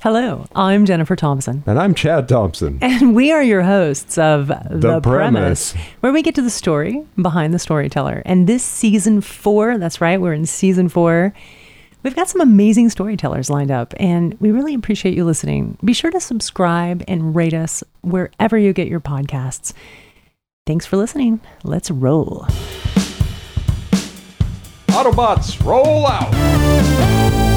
[0.00, 1.64] Hello, I'm Jennifer Thompson.
[1.66, 2.78] And I'm Chad Thompson.
[2.80, 5.72] And we are your hosts of The, The Premise.
[6.00, 8.22] where we get to the story behind the storyteller.
[8.24, 11.34] And this season four, that's right, we're in season four.
[12.04, 15.76] We've got some amazing storytellers lined up, and we really appreciate you listening.
[15.84, 19.72] Be sure to subscribe and rate us wherever you get your podcasts.
[20.64, 21.40] Thanks for listening.
[21.64, 22.46] Let's roll.
[24.90, 27.47] Autobots, roll out!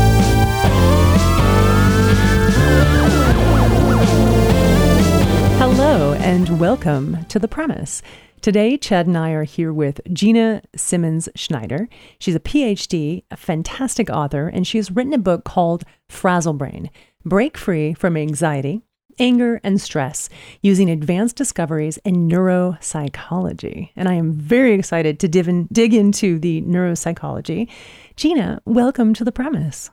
[5.73, 8.02] Hello, and welcome to The Premise.
[8.41, 11.88] Today, Chad and I are here with Gina Simmons Schneider.
[12.20, 16.89] She's a PhD, a fantastic author, and she has written a book called Frazzlebrain
[17.23, 18.81] Break Free from Anxiety,
[19.17, 20.27] Anger, and Stress
[20.61, 23.91] using advanced discoveries in neuropsychology.
[23.95, 27.69] And I am very excited to dig into the neuropsychology.
[28.17, 29.89] Gina, welcome to The Premise.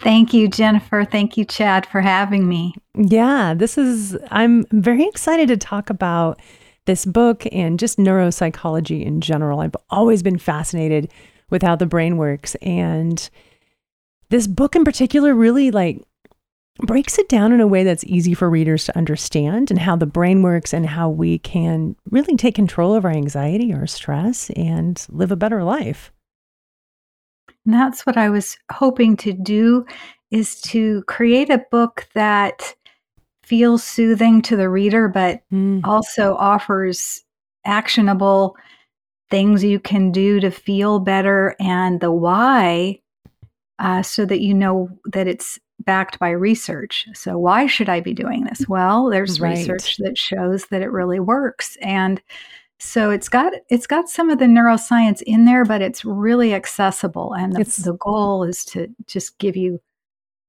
[0.00, 1.04] Thank you, Jennifer.
[1.04, 2.74] Thank you, Chad, for having me.
[2.94, 6.40] Yeah, this is, I'm very excited to talk about
[6.84, 9.60] this book and just neuropsychology in general.
[9.60, 11.10] I've always been fascinated
[11.50, 12.54] with how the brain works.
[12.56, 13.28] And
[14.30, 16.02] this book in particular really like
[16.80, 20.06] breaks it down in a way that's easy for readers to understand and how the
[20.06, 25.06] brain works and how we can really take control of our anxiety or stress and
[25.08, 26.12] live a better life.
[27.66, 29.84] And that's what I was hoping to do
[30.30, 32.74] is to create a book that
[33.42, 37.22] feels soothing to the reader, but Mm, also offers
[37.64, 38.56] actionable
[39.30, 43.00] things you can do to feel better and the why
[43.78, 47.06] uh, so that you know that it's backed by research.
[47.14, 48.68] So, why should I be doing this?
[48.68, 49.60] Well, there's Right.
[49.66, 51.76] research that shows that it really works.
[51.82, 52.22] And
[52.78, 57.32] so it's got it's got some of the neuroscience in there, but it's really accessible.
[57.34, 59.80] And the, the goal is to just give you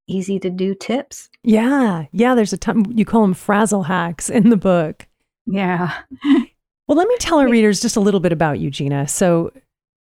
[0.07, 1.29] easy to do tips.
[1.43, 5.07] Yeah, yeah, there's a ton, you call them frazzle hacks in the book.
[5.45, 5.93] Yeah.
[6.87, 9.07] Well, let me tell our readers just a little bit about you, Gina.
[9.07, 9.51] So,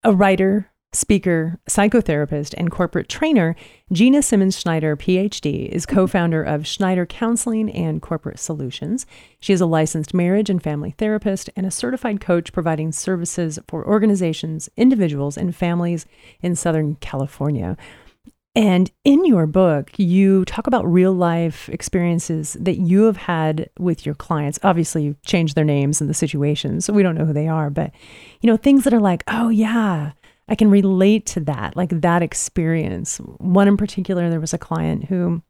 [0.03, 3.55] a writer, speaker, psychotherapist, and corporate trainer,
[3.91, 9.05] Gina Simmons Schneider, PhD, is co founder of Schneider Counseling and Corporate Solutions.
[9.39, 13.85] She is a licensed marriage and family therapist and a certified coach providing services for
[13.85, 16.05] organizations, individuals, and families
[16.41, 17.77] in Southern California.
[18.55, 24.05] And in your book, you talk about real life experiences that you have had with
[24.05, 24.59] your clients.
[24.63, 27.69] Obviously, you've changed their names and the situations, so we don't know who they are,
[27.69, 27.91] but
[28.39, 30.13] you know, things that are like, oh, yeah,
[30.47, 33.17] I can relate to that, like that experience.
[33.17, 35.41] One in particular, there was a client who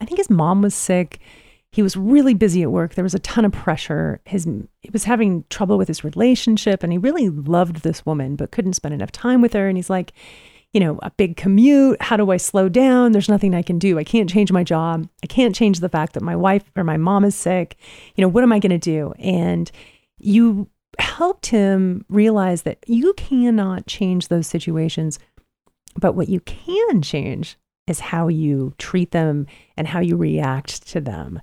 [0.00, 1.20] I think his mom was sick.
[1.72, 2.94] He was really busy at work.
[2.94, 4.20] There was a ton of pressure.
[4.24, 4.44] His
[4.80, 8.72] he was having trouble with his relationship and he really loved this woman but couldn't
[8.72, 10.12] spend enough time with her and he's like,
[10.72, 12.00] you know, a big commute.
[12.00, 13.12] How do I slow down?
[13.12, 13.98] There's nothing I can do.
[13.98, 15.08] I can't change my job.
[15.22, 17.76] I can't change the fact that my wife or my mom is sick.
[18.14, 19.12] You know, what am I going to do?
[19.18, 19.70] And
[20.18, 20.68] you
[21.00, 25.18] helped him realize that you cannot change those situations,
[25.96, 27.56] but what you can change
[27.86, 29.46] is how you treat them
[29.76, 31.40] and how you react to them.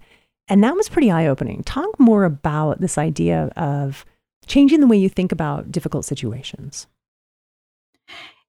[0.47, 1.63] And that was pretty eye opening.
[1.63, 4.05] Talk more about this idea of
[4.45, 6.87] changing the way you think about difficult situations.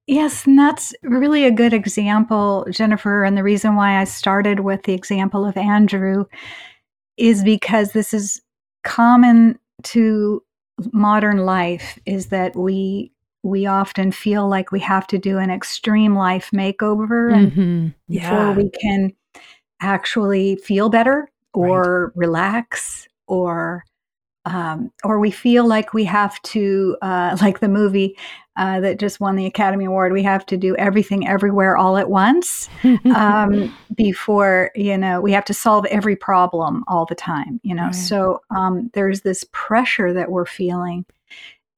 [0.07, 3.25] Yes, and that's really a good example, Jennifer.
[3.25, 6.25] And the reason why I started with the example of Andrew
[7.19, 8.41] is because this is
[8.85, 10.43] common to
[10.93, 13.13] modern life is that we
[13.45, 17.95] we often feel like we have to do an extreme life makeover and Mhm.
[18.09, 19.13] before we can
[19.81, 23.85] actually feel better or relax or
[24.49, 28.17] um, or we feel like we have to uh, like the movie
[28.57, 32.11] uh, that just won the academy award we have to do everything everywhere all at
[32.11, 32.69] once
[33.15, 37.85] um, before you know we have to solve every problem all the time you know?
[37.85, 37.95] Right.
[37.95, 41.05] so um, there's this pressure that we're feeling.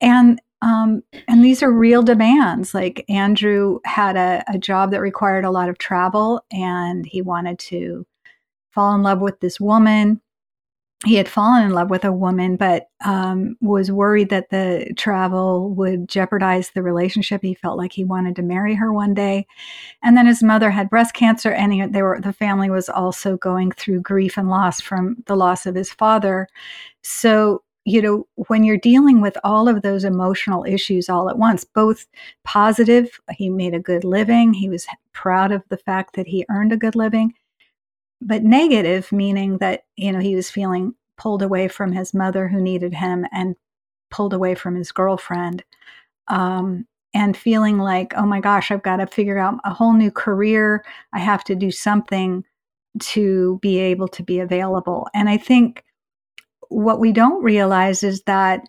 [0.01, 2.75] And um, and these are real demands.
[2.75, 7.59] Like andrew had a, a job that required a lot of travel and he wanted
[7.61, 8.07] to
[8.71, 10.21] fall in love with this woman
[11.07, 15.71] he had fallen in love with a woman, but um, was worried that the travel
[15.75, 17.41] would jeopardize the relationship.
[17.41, 19.47] He felt like he wanted to marry her one day,
[20.03, 23.39] and then his mother had breast cancer, and he, they were the family was also
[23.39, 26.47] going through grief and loss from the loss of his father.
[27.03, 31.65] So you know when you're dealing with all of those emotional issues all at once,
[31.65, 32.07] both
[32.45, 36.73] positive, he made a good living, he was proud of the fact that he earned
[36.75, 37.33] a good living
[38.21, 42.61] but negative meaning that you know he was feeling pulled away from his mother who
[42.61, 43.57] needed him and
[44.11, 45.65] pulled away from his girlfriend
[46.29, 50.11] um, and feeling like oh my gosh i've got to figure out a whole new
[50.11, 52.45] career i have to do something
[52.99, 55.09] to be able to be available.
[55.15, 55.85] And I think
[56.69, 58.69] what we don't realize is that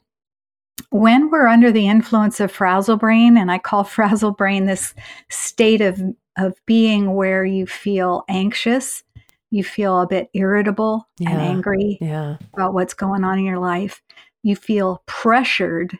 [0.90, 4.94] when we're under the influence of frazzle brain, and I call frazzle brain this
[5.30, 6.02] state of,
[6.38, 9.04] of being where you feel anxious,
[9.52, 11.32] you feel a bit irritable Yeah.
[11.32, 12.38] and angry Yeah.
[12.54, 14.02] about what's going on in your life,
[14.44, 15.98] you feel pressured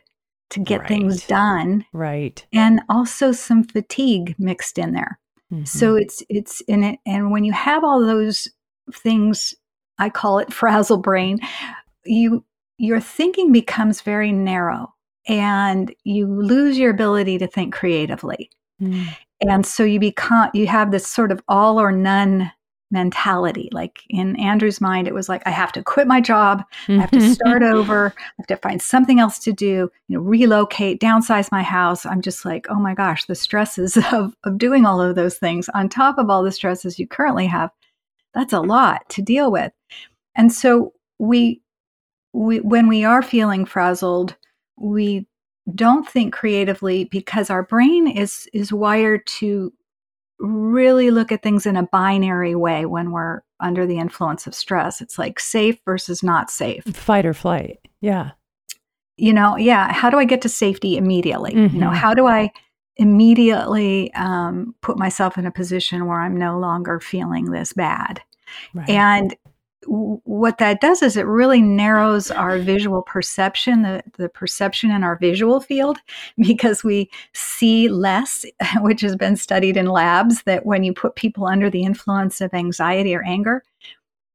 [0.50, 2.44] to get things done, Right.
[2.52, 5.18] and also some fatigue mixed in there.
[5.52, 5.66] Mhm.
[5.68, 8.48] So it's it's in it, and when you have all those
[8.92, 9.54] things,
[9.98, 11.38] I call it frazzle brain.
[12.04, 12.44] You
[12.78, 14.92] your thinking becomes very narrow,
[15.28, 18.50] and you lose your ability to think creatively.
[18.80, 19.06] Mm.
[19.40, 22.50] And so you become you have this sort of all or none
[22.92, 23.68] mentality.
[23.72, 27.10] Like in Andrew's mind, it was like I have to quit my job, I have
[27.10, 27.32] to mm-hmm.
[27.32, 31.62] start over, I have to find something else to do, you know, relocate, downsize my
[31.62, 32.06] house.
[32.06, 35.68] I'm just like, oh my gosh, the stresses of, of doing all of those things
[35.70, 37.70] on top of all the stresses you currently have,
[38.34, 39.72] that's a lot to deal with.
[40.36, 41.60] And so we
[42.32, 44.36] we when we are feeling frazzled,
[44.76, 45.26] we
[45.74, 49.72] don't think creatively because our brain is is wired to
[50.42, 55.00] really look at things in a binary way when we're under the influence of stress.
[55.00, 56.84] It's like safe versus not safe.
[56.84, 57.78] Fight or flight.
[58.00, 58.32] Yeah.
[59.16, 61.54] You know, yeah, how do I get to safety immediately?
[61.54, 61.94] You know, Mhm.
[61.94, 62.50] how do I
[62.96, 68.20] immediately um, put myself in a position where I'm no longer feeling this bad?
[68.74, 68.88] Right.
[68.88, 69.34] And
[69.86, 75.16] what that does is it really narrows our visual perception, the, the perception in our
[75.16, 75.98] visual field,
[76.38, 78.44] because we see less,
[78.80, 82.54] which has been studied in labs that when you put people under the influence of
[82.54, 83.62] anxiety or anger,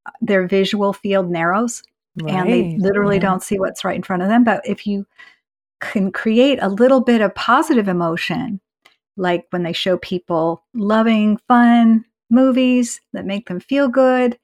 [0.06, 1.84] uh, their visual field narrows
[2.28, 3.22] and they literally Yeah.
[3.22, 4.44] don't see what's right in front of them.
[4.44, 5.06] But if you
[5.80, 8.60] can create a little bit of positive emotion,
[9.18, 14.40] like when they show people loving, fun movies that make them feel good,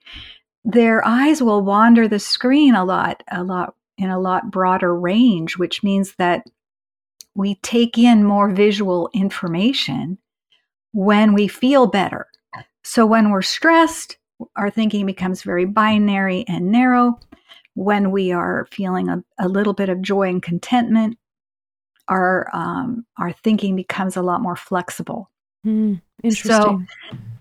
[0.64, 5.56] their eyes will wander the screen a lot, a lot in a lot broader range,
[5.56, 6.46] which means that
[7.34, 10.18] we take in more visual information
[10.92, 12.26] when we feel better.
[12.82, 14.16] So when we're stressed,
[14.56, 17.18] our thinking becomes very binary and narrow.
[17.74, 21.18] When we are feeling a, a little bit of joy and contentment,
[22.08, 25.30] our um, our thinking becomes a lot more flexible.
[25.66, 26.86] Mm, interesting.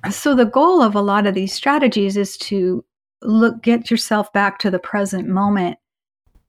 [0.09, 2.83] So the goal of a lot of these strategies is to
[3.25, 5.77] look get yourself back to the present moment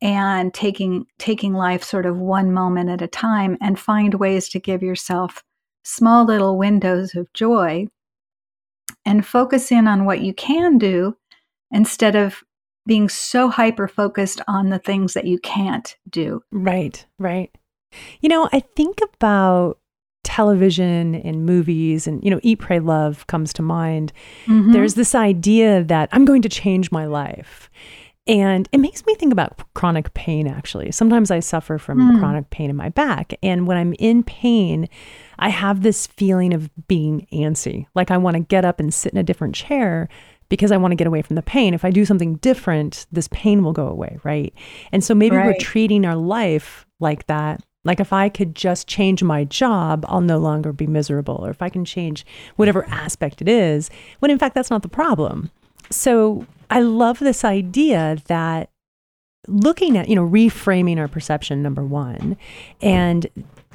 [0.03, 4.61] and taking taking life sort of one moment at a time and find ways to
[4.61, 5.43] give yourself
[5.85, 7.87] small little windows of joy
[9.05, 11.17] and focus in on what you can do
[11.71, 12.43] instead of
[12.87, 16.43] being so hyper focused on the things that you can't do.
[16.53, 17.51] Right, right.
[18.21, 19.79] You know, I think about
[20.25, 24.13] television and movies and, you know, Eat, Pray, Love comes to mind.
[24.47, 24.73] Mhm.
[24.73, 27.71] There's this idea that I'm going to change my life.
[28.27, 30.91] And it makes me think about chronic pain, actually.
[30.93, 32.19] Sometimes I suffer from Hmm.
[32.19, 33.35] chronic pain in my back.
[33.43, 34.89] And when I'm in pain,
[35.39, 37.85] I have this feeling of being antsy.
[37.95, 40.09] Like I want to get up and sit in a different chair
[40.49, 41.75] because I want to get away from the pain.
[41.75, 44.55] If I do something different, this pain will go away, right?
[44.91, 47.63] And so maybe we're treating our life like that.
[47.85, 51.45] Like if I could just change my job, I'll no longer be miserable.
[51.45, 52.25] Or if I can change
[52.57, 55.51] whatever aspect it is, when in fact that's not the problem.
[55.91, 58.71] So I love this idea that
[59.47, 62.37] looking at, you know, reframing our perception, number one,
[62.81, 63.27] and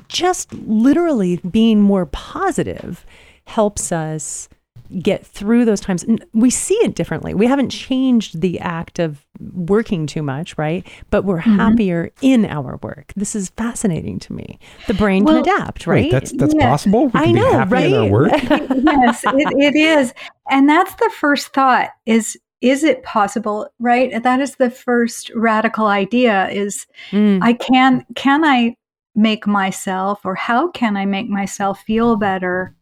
[0.07, 3.05] just literally being more positive
[3.45, 4.50] helps us
[4.98, 6.03] get through those times.
[6.34, 7.34] We see it differently.
[7.36, 10.86] We haven't changed the act of working too much, right?
[11.12, 11.55] But we're Mhm.
[11.58, 13.13] happier in our work.
[13.15, 14.58] This is fascinating to me.
[14.88, 16.12] The brain Well- can adapt, Wait, right?
[16.12, 16.69] that's that's Yeah.
[16.69, 17.08] possible.
[17.10, 18.12] We I know, be happy in our right?
[18.12, 18.31] work.
[18.84, 20.13] yes, it, it is.
[20.50, 24.22] And that's the first thought is is it possible, right?
[24.22, 28.75] That is the first radical idea is Mm, I can can I
[29.15, 32.75] make myself or how can I make myself feel better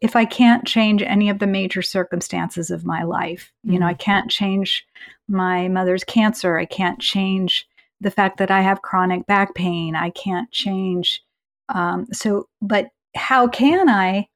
[0.00, 3.52] if I can't change any of the major circumstances of my life?
[3.62, 3.86] You know.
[3.86, 4.86] I can't change
[5.28, 6.58] my mother's cancer.
[6.58, 7.66] I can't change
[8.00, 9.96] the fact that I have chronic back pain.
[9.96, 11.22] I can't change
[11.68, 14.28] um, so but how can I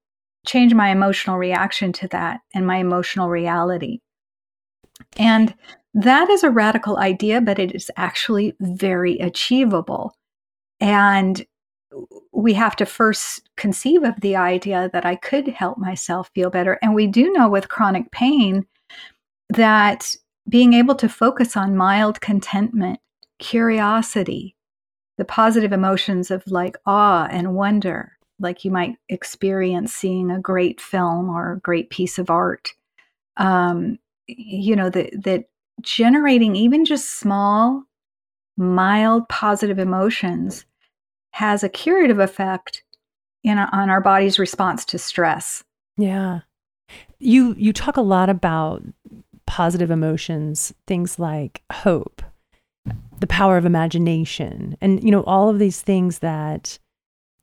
[0.46, 4.00] change my emotional reaction to that and my emotional reality?
[5.16, 5.54] And
[5.94, 10.14] that is a radical idea, but it is actually very achievable.
[10.80, 11.44] And
[12.32, 16.78] we have to first conceive of the idea that I could help myself feel better.
[16.82, 18.66] And we do know with chronic pain
[19.50, 20.14] that
[20.48, 23.00] being able to focus on mild contentment,
[23.38, 24.54] curiosity,
[25.16, 30.80] the positive emotions of like awe and wonder, like you might experience seeing a great
[30.80, 32.72] film or a great piece of art,
[33.36, 35.44] um, you know, that, that
[35.82, 37.82] generating even just small,
[38.56, 40.64] mild positive emotions
[41.38, 42.82] has a curative effect
[43.44, 45.62] in, on our body's response to stress.
[45.96, 46.40] Yeah.
[47.20, 48.82] You you talk a lot about
[49.46, 52.22] positive emotions, things like hope,
[53.20, 56.80] the power of imagination, and you know all of these things that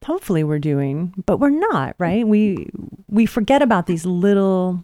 [0.03, 2.27] hopefully we're doing, but we're not, right?
[2.27, 2.69] We
[3.07, 4.83] we forget about these little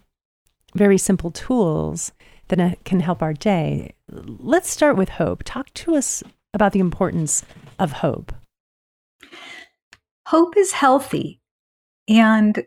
[0.74, 2.12] very simple tools
[2.48, 3.92] that uh, can help our day.
[4.08, 5.42] Let's start with hope.
[5.44, 6.22] Talk to us
[6.54, 7.44] about the importance
[7.78, 8.32] of hope.
[10.26, 11.40] Hope is healthy.
[12.08, 12.64] And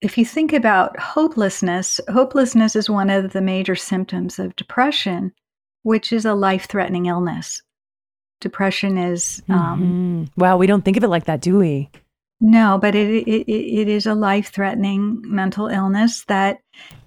[0.00, 5.32] if you think about hopelessness, hopelessness is one of the major symptoms of depression,
[5.82, 7.62] which is a life threatening illness.
[8.40, 9.42] Depression is.
[9.48, 10.40] Um, mm-hmm.
[10.40, 11.88] Wow, we don't think of it like that, do we?
[12.40, 16.58] No, but it, it, it is a life threatening mental illness that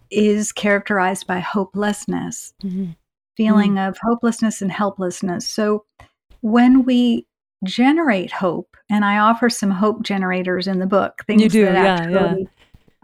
[0.09, 2.91] is characterized by hopelessness, mm-hmm.
[3.35, 3.89] feeling mm-hmm.
[3.89, 5.45] of hopelessness and helplessness.
[5.45, 5.83] So
[6.39, 7.27] when we
[7.65, 11.83] generate hope, and I offer some hope generators in the book, things you do, that
[11.83, 12.47] yeah, actually yeah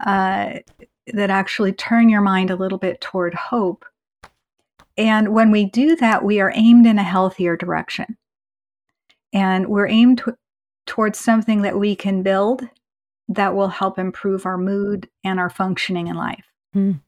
[0.04, 0.58] uh,
[1.08, 3.84] that actually turn your mind a little bit toward hope.
[4.96, 8.16] And when we do that, we are aimed in a healthier direction.
[9.32, 10.32] And we're aimed t-
[10.86, 12.68] towards something that we can build
[13.28, 16.44] that will help improve our mood and our functioning in life.
[16.76, 17.00] Mm.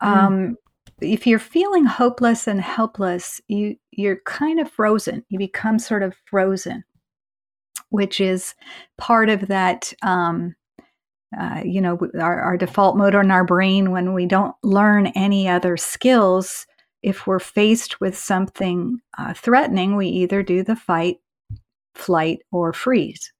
[0.00, 0.56] Um,
[1.00, 5.24] if you're feeling hopeless and helpless, you you're kind of frozen.
[5.28, 6.84] You become sort of frozen,
[7.90, 8.54] which is
[8.98, 10.54] part of that um,
[11.36, 15.48] uh, you know, our, our default mode in our brain when we don't learn any
[15.48, 16.66] other skills,
[17.02, 21.16] if we're faced with something uh, threatening, we either do the fight,
[21.94, 23.32] flight, or freeze.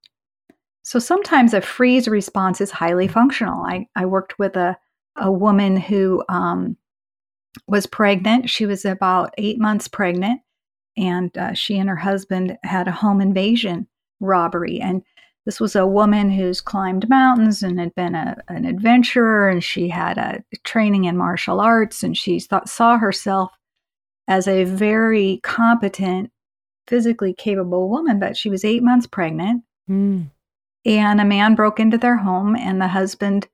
[0.82, 3.64] So sometimes a freeze response is highly functional.
[3.64, 4.76] I, I worked with a,
[5.16, 6.76] a woman who um,
[7.66, 8.50] was pregnant.
[8.50, 10.40] She was about eight months pregnant,
[10.96, 13.86] and uh, she and her husband had a home invasion
[14.20, 14.80] robbery.
[14.80, 15.02] And
[15.44, 19.88] this was a woman who's climbed mountains and had been a, an adventurer, and she
[19.88, 23.52] had a training in martial arts, and she thought, saw herself
[24.26, 26.32] as a very competent,
[26.88, 28.18] physically capable woman.
[28.18, 30.28] But she was eight months pregnant, mm.
[30.84, 33.46] and a man broke into their home, and the husband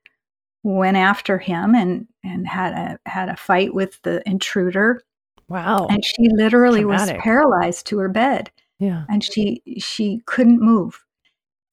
[0.62, 5.02] went after him and and had a had a fight with the intruder.
[5.52, 5.86] Wow!
[5.88, 7.16] And she literally Traumatic.
[7.16, 8.50] was paralyzed to her bed.
[8.78, 11.04] Yeah, and she she couldn't move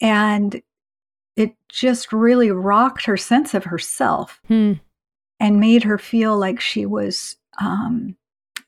[0.01, 0.62] and
[1.36, 4.74] it just really rocked her sense of herself hmm.
[5.39, 8.15] and made her feel like she was, um,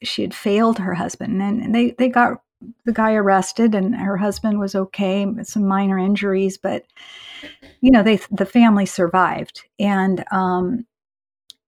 [0.03, 1.41] she had failed her husband.
[1.41, 2.41] And, and they, they got
[2.85, 6.85] the guy arrested and her husband was okay with some minor injuries, but
[7.81, 9.63] you know, they, the family survived.
[9.79, 10.85] And, um,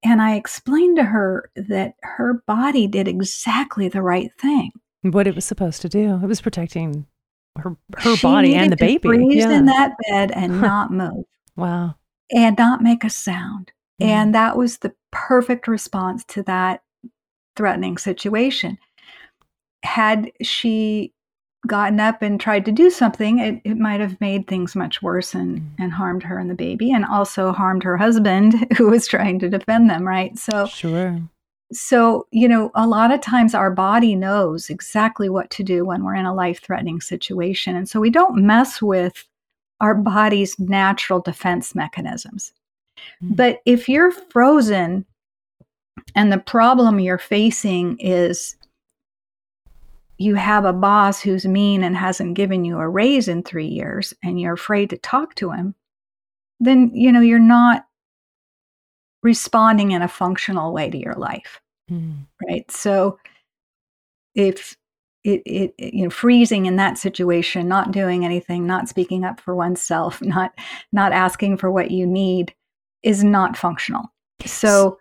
[0.04, 4.72] and I explained to her that her body did exactly the right thing.
[5.02, 6.20] What it was supposed to do.
[6.22, 7.06] It was protecting
[7.58, 9.08] her her she body and the baby.
[9.08, 9.52] Freeze yeah.
[9.52, 11.26] in that bed and not move.
[11.56, 11.96] Wow.
[12.32, 13.72] And not make a sound.
[14.02, 14.06] Mm.
[14.08, 16.82] And that was the perfect response to that
[17.56, 18.78] threatening situation.
[19.84, 21.14] Had she
[21.68, 25.34] gotten up and tried to do something, it, it might have made things much worse
[25.34, 25.68] and, mm.
[25.80, 29.50] and harmed her and the baby, and also harmed her husband who was trying to
[29.50, 30.38] defend them, right?
[30.38, 31.22] So, sure.
[31.72, 36.04] So, you know, a lot of times our body knows exactly what to do when
[36.04, 37.76] we're in a life threatening situation.
[37.76, 39.26] And so we don't mess with
[39.82, 42.54] our body's natural defense mechanisms.
[43.24, 43.36] Mm-hmm.
[43.36, 45.06] But if you're frozen
[46.16, 48.56] and the problem you're facing is
[50.24, 54.14] you have a boss who's mean and hasn't given you a raise in three years
[54.24, 55.76] and you're afraid to talk to him,
[56.60, 57.86] then, you know, you're not
[59.22, 61.62] responding in a functional way to your life.
[61.92, 62.26] Mm.
[62.48, 62.70] Right.
[62.72, 63.20] So
[64.36, 64.78] if
[65.24, 69.56] it, it, you know freezing in that situation not doing anything not speaking up for
[69.56, 70.52] oneself not
[70.92, 72.54] not asking for what you need
[73.04, 74.12] is not functional
[74.46, 74.98] so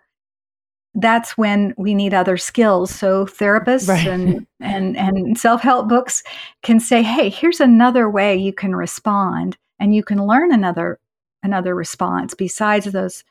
[0.95, 4.07] that's when we need other skills so therapists right.
[4.07, 6.21] and and and self-help books
[6.61, 10.99] can say hey here's another way you can respond and you can learn another
[11.41, 13.23] another response besides those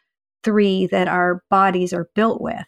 [0.42, 2.64] three that our bodies are built with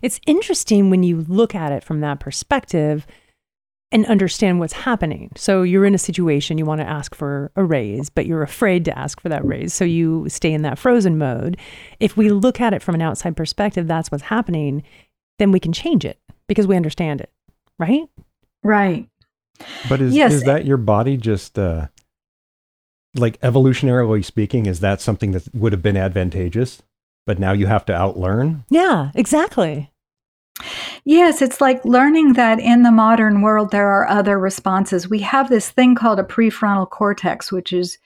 [0.00, 3.06] it's interesting when you look at it from that perspective
[3.92, 5.30] and understand what's happening.
[5.36, 8.84] So you're in a situation you want to ask for a raise, but you're afraid
[8.86, 9.72] to ask for that raise.
[9.72, 11.56] So you stay in that frozen mode.
[12.00, 14.82] If we look at it from an outside perspective, that's what's happening,
[15.38, 17.30] then we can change it because we understand it,
[17.78, 18.08] right?
[18.64, 19.08] Right.
[19.88, 20.32] But is yes.
[20.32, 21.86] is that your body just uh
[23.14, 26.82] like evolutionarily speaking, is that something that would have been advantageous?
[27.26, 28.64] but now you have to outlearn.
[28.70, 29.90] Yeah, exactly.
[31.04, 35.08] Yes, it's like learning that in the modern world there are other responses.
[35.08, 37.98] We have this thing called a prefrontal cortex, which is,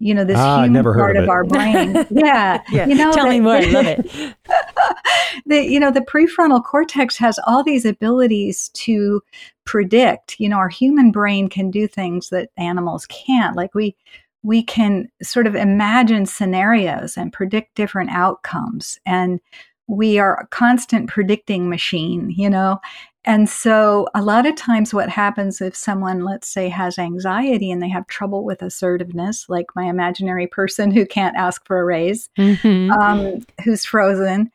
[0.00, 1.94] you know, this ah, human part of, of our brain.
[2.10, 2.86] yeah, yeah.
[2.86, 3.56] You know, tell the, me more.
[3.56, 4.10] I love it.
[5.46, 9.22] the you know the prefrontal cortex has all these abilities to
[9.64, 10.38] predict.
[10.38, 13.56] You know, our human brain can do things that animals can't.
[13.56, 13.96] Like we
[14.42, 19.40] we can sort of imagine scenarios and predict different outcomes and
[19.88, 22.80] we are a constant predicting machine, you know?
[23.24, 27.80] And so, a lot of times, what happens if someone, let's say, has anxiety and
[27.80, 32.28] they have trouble with assertiveness, like my imaginary person who can't ask for a raise,
[32.36, 32.90] mm-hmm.
[32.90, 34.50] um, who's frozen,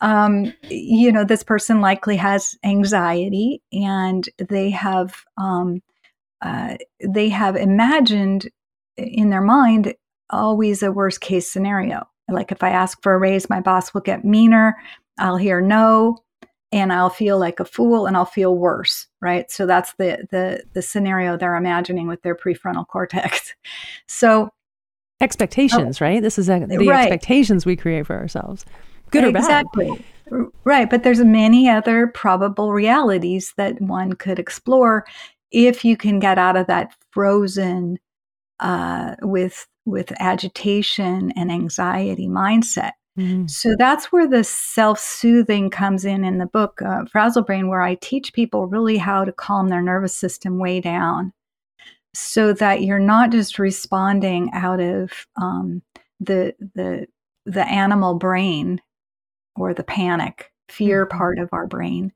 [0.00, 5.82] um, you know, this person likely has anxiety and they have um,
[6.42, 8.48] uh, they have imagined
[8.96, 9.94] in their mind
[10.30, 12.06] always a worst case scenario.
[12.30, 14.76] Like if I ask for a raise, my boss will get meaner.
[15.18, 16.18] I'll hear no
[16.72, 19.50] and I'll feel like a fool and I'll feel worse, right?
[19.50, 23.54] So that's the the the scenario they're imagining with their prefrontal cortex.
[24.06, 24.50] So
[25.20, 26.22] expectations, oh, right?
[26.22, 27.10] This is a, the right.
[27.10, 28.64] expectations we create for ourselves.
[29.10, 29.40] Good or bad.
[29.40, 30.04] Exactly.
[30.64, 35.04] Right, but there's many other probable realities that one could explore
[35.50, 37.98] if you can get out of that frozen
[38.60, 42.92] uh, with with agitation and anxiety mindset.
[43.18, 43.48] Mm-hmm.
[43.48, 47.96] So that's where the self soothing comes in in the book, uh, Frazzlebrain, where I
[47.96, 51.32] teach people really how to calm their nervous system way down
[52.14, 55.82] so that you're not just responding out of um,
[56.18, 57.06] the, the,
[57.46, 58.80] the animal brain
[59.56, 61.18] or the panic, fear mm-hmm.
[61.18, 62.12] part of our brain,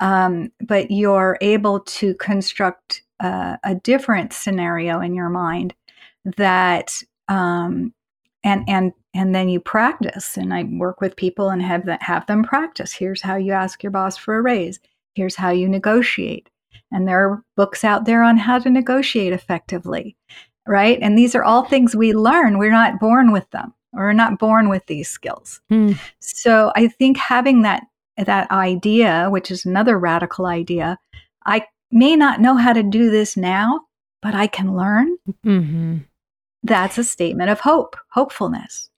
[0.00, 5.74] um, but you're able to construct uh, a different scenario in your mind
[6.36, 7.92] that um,
[8.44, 10.36] and and and then you practice.
[10.36, 12.92] And i work with people and have that have them practice.
[12.92, 14.80] Here's how you ask your boss for a raise.
[15.14, 16.48] Here's how you negotiate.
[16.90, 20.16] And there are books out there on how to negotiate effectively
[20.66, 20.98] right?
[21.02, 22.58] And these are all things we learn.
[22.58, 23.74] We're not born with them.
[23.92, 25.60] We're not born with these skills.
[25.68, 25.92] Hmm.
[26.20, 27.84] so i think having that
[28.16, 30.98] that idea which is another radical idea
[31.46, 33.80] i may not know how to do this now
[34.22, 35.16] but i can learn.
[35.44, 35.98] Mm-hmm
[36.62, 38.90] that's a statement of hope, hopefulness.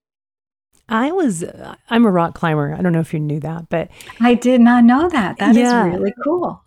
[0.89, 1.45] I was,
[1.89, 2.75] I'm a rock climber.
[2.75, 5.39] I don't know if you knew that, but I did not know that.
[5.39, 6.63] That yeah, is really cool.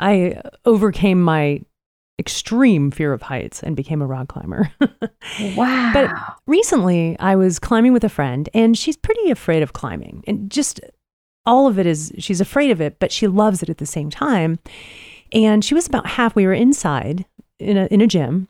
[0.00, 1.62] I overcame my
[2.18, 4.72] extreme fear of heights and became a rock climber.
[5.56, 5.90] wow.
[5.92, 6.10] But
[6.46, 10.24] recently I was climbing with a friend and she's pretty afraid of climbing.
[10.26, 10.80] And just
[11.44, 14.10] all of it is, she's afraid of it, but she loves it at the same
[14.10, 14.58] time.
[15.32, 17.26] And she was about half, we were inside
[17.58, 18.48] in a, in a gym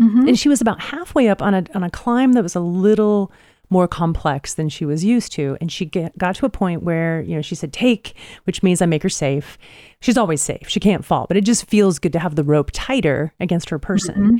[0.00, 0.28] Mm-hmm.
[0.28, 3.32] And she was about halfway up on a on a climb that was a little
[3.72, 5.56] more complex than she was used to.
[5.60, 8.82] And she get, got to a point where, you know, she said, take, which means
[8.82, 9.56] I make her safe.
[10.00, 10.68] She's always safe.
[10.68, 13.78] She can't fall, but it just feels good to have the rope tighter against her
[13.78, 14.14] person.
[14.14, 14.36] Mm-hmm.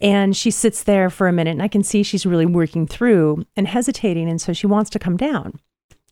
[0.00, 3.44] And she sits there for a minute and I can see she's really working through
[3.54, 4.30] and hesitating.
[4.30, 5.60] And so she wants to come down.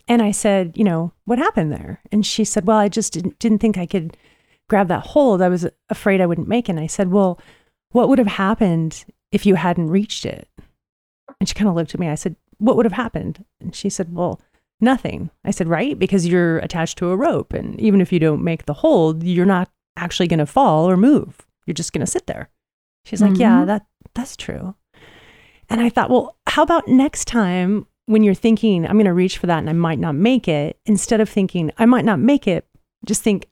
[0.07, 2.03] And I said, you know, what happened there?
[2.12, 4.14] And she said, well, I just didn't, didn't think I could
[4.68, 5.40] grab that hold.
[5.40, 6.72] I was afraid I wouldn't make it.
[6.72, 7.40] And I said, well,
[7.92, 10.48] what would have happened if you hadn't reached it?
[11.40, 12.09] And she kind of looked at me.
[12.09, 13.44] I said, What would have happened?
[13.61, 14.40] And she said, Well,
[14.81, 15.31] nothing.
[15.44, 17.53] I said, Right, because you're attached to a rope.
[17.53, 20.96] And even if you don't make the hold, you're not actually going to fall or
[20.96, 21.46] move.
[21.66, 22.51] You're just going to sit there.
[23.05, 23.33] She's mm-hmm.
[23.33, 23.66] like, Yeah, mm-hmm.
[23.66, 24.74] that, that's true.
[25.68, 29.37] And I thought, Well, how about next time when you're thinking, I'm going to reach
[29.37, 32.48] for that and I might not make it, instead of thinking, I might not make
[32.48, 32.66] it,
[33.05, 33.48] just think,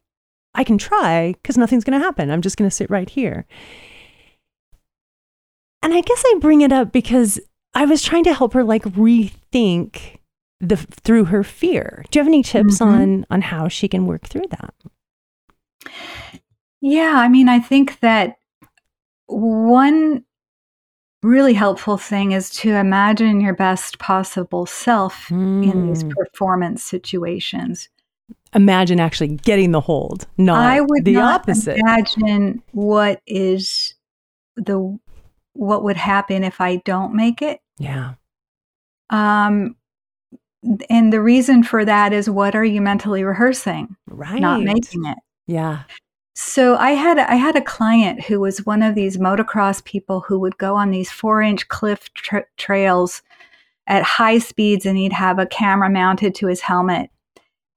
[0.55, 2.31] I can try because nothing's going to happen.
[2.31, 3.45] I'm just going to sit right here.
[5.87, 7.39] And I guess I bring it up because
[7.73, 10.19] I was trying to help her like rethink
[10.59, 12.05] the through her fear.
[12.11, 12.93] Do you have any tips mm-hmm.
[12.93, 14.75] on on how she can work through that?
[16.81, 18.39] Yeah, I mean, I think that
[19.27, 20.25] one
[21.23, 25.71] really helpful thing is to imagine your best possible self mm.
[25.71, 26.11] in these mm.
[26.11, 27.89] performance situations.
[28.57, 31.79] Imagine actually getting the hold, not I would the not opposite.
[31.79, 33.95] Imagine what is
[34.57, 34.99] the
[35.59, 37.61] what would happen if I don't make it.
[37.79, 38.15] Yeah.
[39.11, 39.77] Um,
[40.91, 43.97] and the reason for that is what are you mentally rehearsing?
[44.09, 44.41] Right.
[44.41, 45.19] Not making it.
[45.47, 45.85] Yeah.
[46.35, 50.39] So I had I had a client who was one of these motocross people who
[50.41, 53.23] would go on these four inch cliff tra- trails
[53.87, 57.11] at high speeds, and he'd have a camera mounted to his helmet.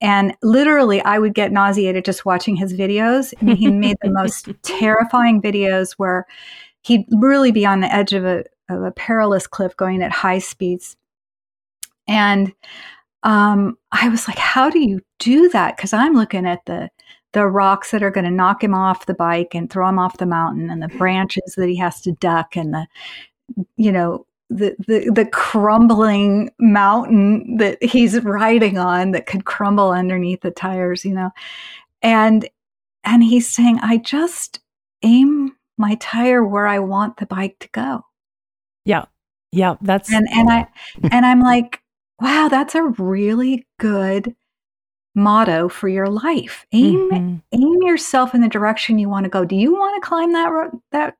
[0.01, 3.33] And literally, I would get nauseated just watching his videos.
[3.41, 6.25] I mean, he made the most terrifying videos where
[6.89, 10.39] he'd really be on the edge of a, of a perilous cliff going at high
[10.39, 10.97] speeds.
[12.07, 12.51] And
[13.21, 15.77] um, I was like, how do you do that?
[15.77, 16.89] Because I'm looking at the
[17.31, 20.17] the rocks that are going to knock him off the bike and throw him off
[20.17, 22.87] the mountain, and the branches that he has to duck, and the
[23.77, 30.41] you know the, the the crumbling mountain that he's riding on that could crumble underneath
[30.41, 31.29] the tires, you know.
[32.01, 32.49] And
[33.03, 34.59] and he's saying, I just
[35.03, 38.05] aim my tire where I want the bike to go.
[38.85, 39.05] Yeah.
[39.51, 39.75] Yeah.
[39.81, 40.67] That's and and I
[41.11, 41.81] and I'm like,
[42.19, 44.35] wow, that's a really good
[45.15, 46.65] motto for your life.
[46.71, 47.35] Aim mm-hmm.
[47.51, 49.45] aim yourself in the direction you want to go.
[49.45, 51.17] Do you want to climb that that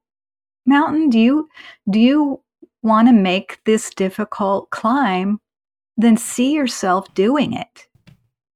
[0.66, 1.10] mountain?
[1.10, 1.50] Do you
[1.90, 2.42] do you
[2.82, 5.40] want to make this difficult climb,
[5.98, 7.88] then see yourself doing it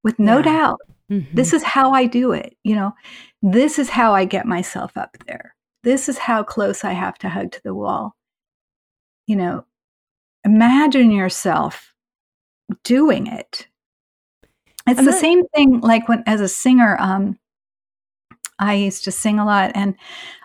[0.04, 0.44] with no yeah.
[0.44, 0.80] doubt.
[1.12, 1.36] Mm-hmm.
[1.36, 2.56] This is how I do it.
[2.64, 2.94] You know,
[3.42, 5.53] this is how I get myself up there.
[5.84, 8.16] This is how close I have to hug to the wall.
[9.28, 9.66] You know,
[10.44, 11.94] imagine yourself
[12.84, 13.68] doing it.
[14.88, 17.40] It's the same thing like when, as a singer, um,
[18.60, 19.72] I used to sing a lot.
[19.76, 19.96] And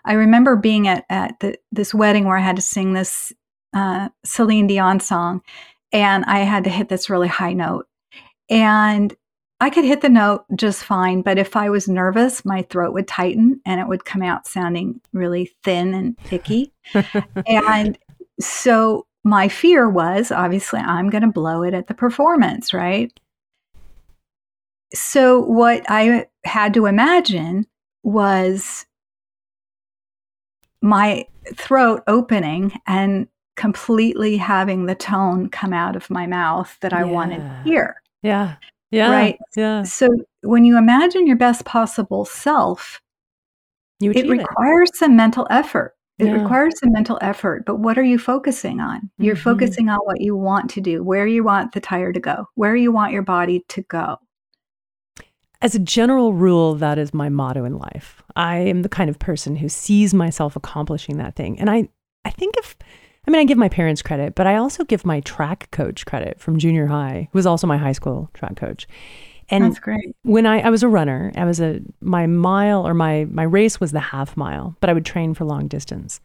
[0.05, 3.33] I remember being at, at the, this wedding where I had to sing this
[3.75, 5.43] uh, Celine Dion song,
[5.93, 7.87] and I had to hit this really high note.
[8.49, 9.15] And
[9.61, 13.09] I could hit the note just fine, but if I was nervous, my throat would
[13.09, 16.73] tighten and it would come out sounding really thin and picky.
[17.47, 17.99] and
[18.39, 23.13] so my fear was obviously I'm going to blow it at the performance, right?
[24.95, 27.67] So what I had to imagine
[28.05, 28.87] was
[30.81, 37.01] my throat opening and completely having the tone come out of my mouth that I
[37.01, 37.13] yeah.
[37.13, 38.01] wanted to hear.
[38.23, 38.55] Yeah.
[38.91, 39.11] Yeah.
[39.11, 39.39] Right.
[39.57, 39.83] Yeah.
[39.83, 40.09] So
[40.43, 43.01] when you imagine your best possible self,
[44.01, 44.97] you it requires it.
[44.97, 45.95] some mental effort.
[46.19, 46.33] It yeah.
[46.33, 49.09] requires some mental effort, but what are you focusing on?
[49.19, 49.43] You're mm-hmm.
[49.45, 52.75] focusing on what you want to do, where you want the tire to go, where
[52.75, 54.17] you want your body to go.
[55.61, 58.23] As a general rule, that is my motto in life.
[58.35, 61.59] I am the kind of person who sees myself accomplishing that thing.
[61.61, 61.89] And I,
[62.25, 62.77] I think if
[63.29, 66.41] I mean, I give my parents credit, but I also give my track coach credit
[66.41, 68.89] from junior high, who was also my high school track coach.
[69.51, 70.17] And That's great.
[70.23, 73.81] When I, I was a runner, I was a my mile or my my race
[73.81, 76.23] was the half mile, but I would train for long distance.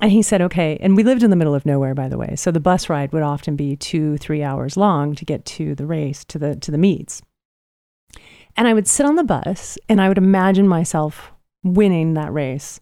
[0.00, 0.76] And he said, okay.
[0.80, 2.34] And we lived in the middle of nowhere, by the way.
[2.34, 5.86] So the bus ride would often be two, three hours long to get to the
[5.86, 7.22] race, to the to the meets.
[8.56, 11.30] And I would sit on the bus and I would imagine myself
[11.62, 12.80] winning that race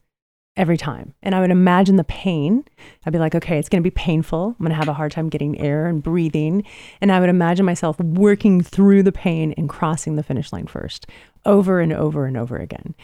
[0.57, 1.15] every time.
[1.23, 2.65] And I would imagine the pain.
[3.05, 4.57] I'd be like, okay, it's going to be painful.
[4.59, 6.65] I'm going to have a hard time getting air and breathing.
[7.01, 11.07] And I would imagine myself working through the pain and crossing the finish line first
[11.45, 12.95] over and over and over again.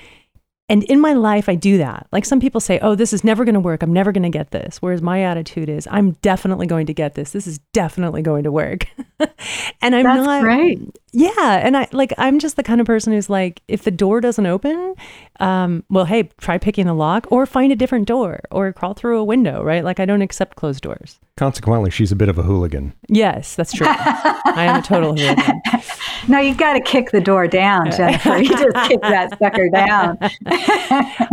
[0.68, 2.06] And in my life, I do that.
[2.12, 3.82] Like some people say, oh, this is never going to work.
[3.82, 4.80] I'm never going to get this.
[4.80, 7.32] Whereas my attitude is, I'm definitely going to get this.
[7.32, 8.86] This is definitely going to work.
[9.82, 10.42] and I'm That's not.
[10.42, 10.80] great.
[11.12, 11.60] Yeah.
[11.62, 14.46] And I like, I'm just the kind of person who's like, if the door doesn't
[14.46, 14.94] open,
[15.40, 19.18] um, well, hey, try picking the lock or find a different door or crawl through
[19.18, 19.84] a window, right?
[19.84, 21.20] Like, I don't accept closed doors.
[21.36, 22.94] Consequently, she's a bit of a hooligan.
[23.08, 23.86] Yes, that's true.
[23.88, 25.60] I am a total hooligan.
[26.28, 28.36] No, you got to kick the door down, Jennifer.
[28.36, 30.16] You just kick that sucker down.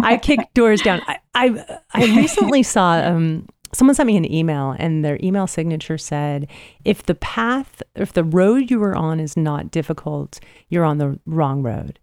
[0.04, 1.00] I kick doors down.
[1.08, 5.98] I I, I recently saw um, someone sent me an email, and their email signature
[5.98, 6.48] said,
[6.86, 11.20] "If the path, if the road you are on is not difficult, you're on the
[11.26, 12.00] wrong road."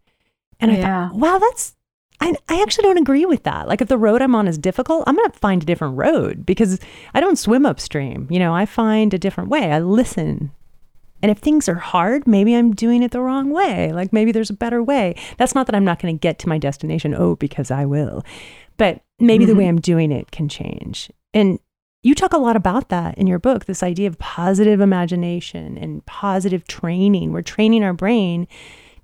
[0.60, 1.08] And I yeah.
[1.08, 1.74] thought, wow, that's
[2.20, 3.68] I, I actually don't agree with that.
[3.68, 6.46] Like, if the road I'm on is difficult, I'm going to find a different road
[6.46, 6.80] because
[7.12, 8.26] I don't swim upstream.
[8.30, 9.70] You know, I find a different way.
[9.70, 10.50] I listen
[11.22, 13.92] and if things are hard, maybe I'm doing it the wrong way.
[13.92, 15.16] Like maybe there's a better way.
[15.38, 18.22] That's not that I'm not going to get to my destination, oh, because I will.
[18.76, 19.52] But maybe mm-hmm.
[19.52, 19.70] the way mm-hmm.
[19.70, 21.10] I'm doing it can change.
[21.32, 21.58] And
[22.02, 26.04] you talk a lot about that in your book this idea of positive imagination and
[26.06, 27.32] positive training.
[27.32, 28.46] We're training our brain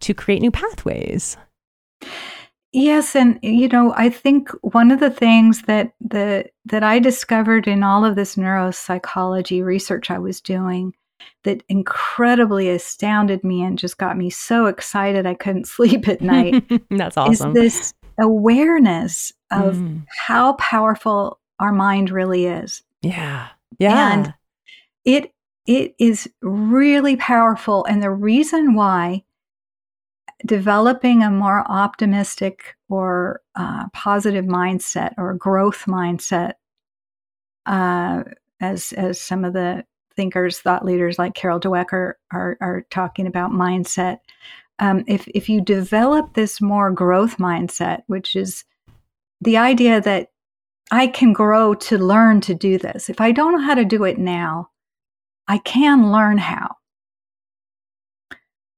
[0.01, 1.37] to create new pathways.
[2.73, 7.69] Yes, and you know, I think one of the things that the that I discovered
[7.69, 10.95] in all of this neuropsychology research I was doing
[11.45, 16.65] that incredibly astounded me and just got me so excited I couldn't sleep at night.
[16.91, 17.51] That's awesome.
[17.51, 20.05] Is this awareness of mm.
[20.09, 22.83] how powerful our mind really is.
[23.03, 23.49] Yeah.
[23.79, 24.12] Yeah.
[24.12, 24.35] And
[25.05, 25.33] it
[25.67, 29.23] it is really powerful and the reason why
[30.45, 36.55] developing a more optimistic or uh, positive mindset or growth mindset
[37.67, 38.25] uh,
[38.61, 39.85] as as some of the
[40.15, 44.19] thinkers, thought leaders like Carol Dweck are, are, are talking about mindset.
[44.79, 48.65] Um, if, if you develop this more growth mindset, which is
[49.42, 50.28] the idea that
[50.90, 53.09] I can grow to learn to do this.
[53.11, 54.70] If I don't know how to do it now,
[55.48, 56.76] I can learn how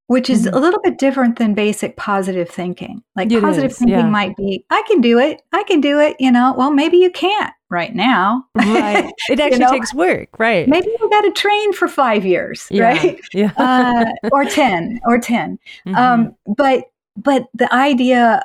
[0.07, 0.53] which is Mhm.
[0.53, 3.03] a little bit different than basic positive thinking.
[3.17, 4.07] Like It positive is, thinking yeah.
[4.07, 5.41] might be, I can do it.
[5.55, 6.15] I can do it.
[6.21, 8.45] You know, well, maybe you can't right now.
[8.55, 9.11] Right.
[9.31, 9.71] It actually know?
[9.71, 10.69] takes work, right?
[10.69, 12.85] maybe you got to train for five years, yeah.
[12.85, 13.19] right?
[13.33, 13.53] Yeah.
[13.57, 15.59] uh, or 10 or 10.
[15.87, 15.97] Mhm.
[15.97, 16.85] Um, but,
[17.17, 18.43] but the idea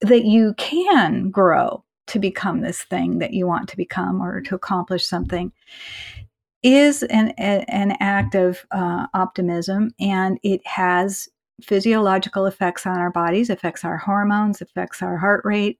[0.00, 4.54] that you can grow to become this thing that you want to become or to
[4.54, 5.52] accomplish something
[6.62, 11.28] is an, a- an act of uh, optimism and it has
[11.62, 15.78] physiological effects on our bodies affects our hormones affects our heart rate.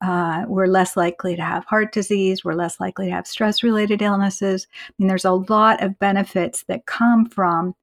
[0.00, 4.02] Uh, we're less likely to have heart disease we're less likely to have stress related
[4.02, 4.66] illnesses.
[4.88, 7.74] I mean there's a lot of benefits that come from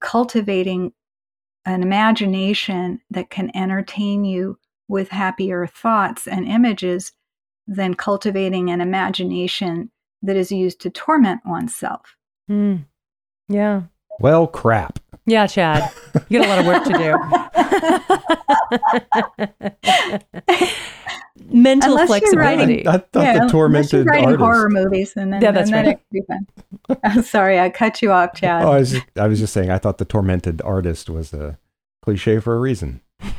[0.00, 0.92] cultivating
[1.66, 7.12] an imagination that can entertain you with happier thoughts and images
[7.66, 9.90] than cultivating an imagination
[10.22, 12.16] that is used to torment oneself.
[12.48, 12.86] Mm.
[13.48, 13.82] Yeah.
[14.20, 14.98] Well, crap.
[15.26, 15.92] Yeah, Chad.
[16.28, 16.92] You got a lot of work to
[20.58, 20.66] do.
[21.48, 22.86] Mental Unless you're flexibility.
[22.86, 24.40] I thought Yeah, the tormented you're writing artist.
[24.40, 25.94] horror movies, and then, Yeah, that's and then right.
[25.94, 26.98] it could be fun.
[27.04, 28.64] I'm sorry, I cut you off, Chad.
[28.64, 31.58] Oh, I was, just, I was just saying, I thought the tormented artist was a
[32.02, 33.00] cliche for a reason.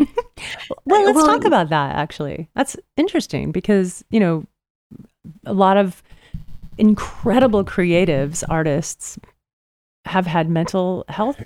[0.86, 2.48] Well, let's Well, talk about that actually.
[2.56, 4.46] That's interesting because, you know,
[5.46, 6.02] a lot of
[6.78, 9.18] incredible creatives, artists
[10.08, 11.44] have had mental health.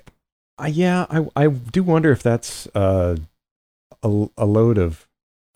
[0.58, 3.16] Uh, yeah, I, I do wonder if that's uh,
[4.02, 5.06] a, a load of.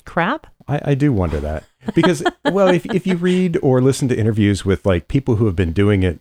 [0.04, 0.46] Crap.
[0.68, 1.64] I, I do wonder that
[1.94, 5.56] because, well, if if you read or listen to interviews with like people who have
[5.56, 6.20] been doing it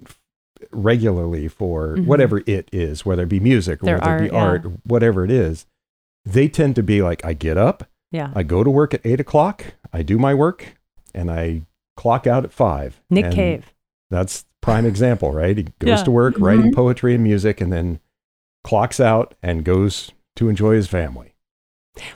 [0.72, 2.06] regularly for Mhm.
[2.06, 5.32] whatever it is, whether it be music or whether it be art, art, whatever it
[5.32, 5.66] is,
[6.26, 8.32] they tend to be like, I get up, Yeah.
[8.36, 10.76] I go to work at eight o'clock, I do my work,
[11.14, 11.62] and I
[11.96, 13.02] clock out at five.
[13.10, 13.74] Nick Cave.
[14.10, 15.56] That's prime example, right?
[15.58, 16.04] He goes Yeah.
[16.04, 16.76] to work writing Mhm.
[16.76, 18.00] poetry and music, and then
[18.64, 21.36] clocks out and goes to enjoy his family.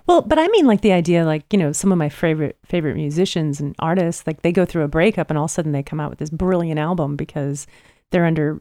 [0.08, 2.96] Well, but I mean like the idea like, you know, some of my favorite favorite
[2.96, 5.84] musicians and artists, like they go through a breakup and all of a sudden they
[5.84, 7.66] come out with this brilliant album because
[8.12, 8.60] they're under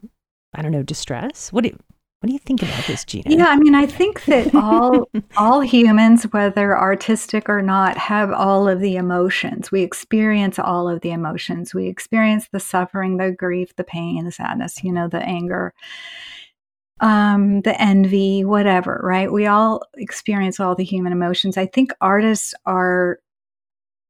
[0.55, 1.51] I don't know, distress.
[1.53, 1.77] What do you
[2.19, 3.33] what do you think about this, Gina?
[3.33, 8.67] Yeah, I mean, I think that all all humans, whether artistic or not, have all
[8.67, 9.71] of the emotions.
[9.71, 11.73] We experience all of the emotions.
[11.73, 15.73] We experience the suffering, the grief, the pain, the sadness, you know, the anger,
[16.99, 19.31] um, the envy, whatever, right?
[19.31, 21.55] We all experience all the human emotions.
[21.55, 23.19] I think artists are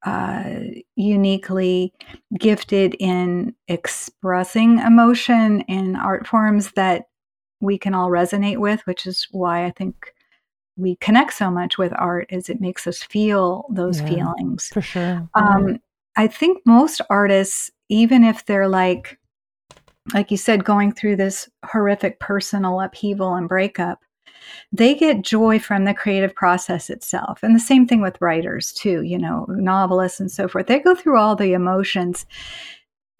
[0.03, 0.61] uh,
[0.95, 1.93] uniquely
[2.39, 7.08] gifted in expressing emotion in art forms that
[7.61, 10.13] we can all resonate with, which is why I think
[10.77, 14.07] we connect so much with art is it makes us feel those Yeah.
[14.07, 14.69] feelings.
[14.69, 15.29] For sure.
[15.35, 15.79] Um,
[16.15, 19.19] I think most artists, even if they're like,
[20.13, 24.01] like you said, going through this horrific personal upheaval and breakup,
[24.71, 27.43] they get joy from the creative process itself.
[27.43, 30.67] And the same thing with writers, too, you know, novelists and so forth.
[30.67, 32.25] They go through all the emotions.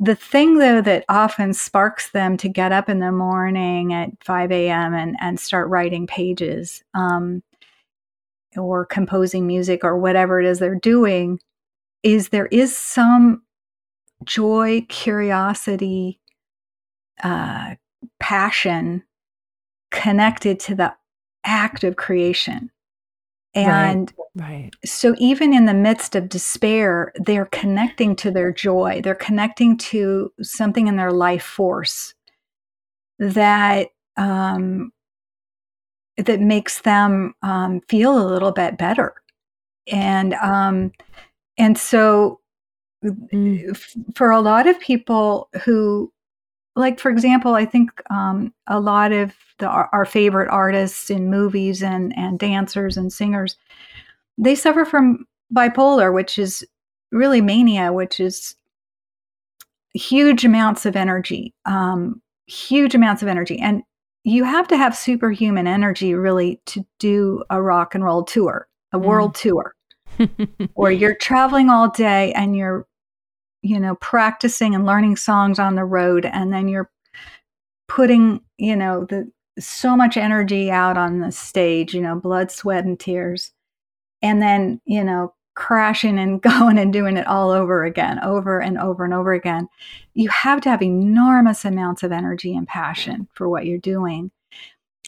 [0.02, 4.52] The thing, though, that often sparks them to get up in the morning at 5
[4.52, 4.94] a.m.
[4.94, 7.44] and, and start writing pages um,
[8.56, 11.40] or composing music or whatever it is they're doing
[12.02, 13.44] is there is some
[14.24, 16.22] joy, curiosity,
[17.22, 17.76] uh,
[18.20, 19.04] passion
[19.92, 20.94] connected to the
[21.44, 22.72] act of creation.
[23.56, 23.66] Right.
[23.66, 24.72] And right.
[24.86, 29.02] so, even in the midst of despair, they're connecting to their joy.
[29.04, 32.14] They're connecting to something in their life force
[33.18, 34.92] that um,
[36.18, 39.16] that makes them um, feel a little bit better.
[39.88, 40.92] And um,
[41.58, 42.40] and so,
[43.02, 43.70] Mm.
[43.72, 46.12] f- for a lot of people who
[46.80, 51.30] like for example i think um, a lot of the, our, our favorite artists in
[51.30, 53.58] movies and, and dancers and singers
[54.38, 56.66] they suffer from bipolar which is
[57.12, 58.56] really mania which is
[59.94, 63.84] huge amounts of energy um, huge amounts of energy and
[64.24, 68.98] you have to have superhuman energy really to do a rock and roll tour a
[68.98, 69.04] Mm.
[69.04, 69.76] world tour
[70.76, 72.88] or you're traveling all day and you're
[73.62, 76.90] you know practicing and learning songs on the road and then you're
[77.88, 82.86] putting you know the so much energy out on the stage you know blood sweat
[82.86, 83.52] and tears
[84.22, 88.80] and then you know crashing and going and doing it all over again over and
[88.80, 89.68] over and over again.
[90.14, 94.32] You have to have enormous amounts of energy and passion for what you're doing.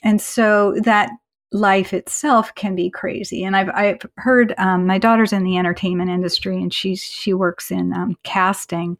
[0.03, 1.11] And so that
[1.51, 3.43] life itself can be crazy.
[3.43, 7.71] And I've I've heard um, my daughter's in the entertainment industry, and she's she works
[7.71, 8.97] in um, casting,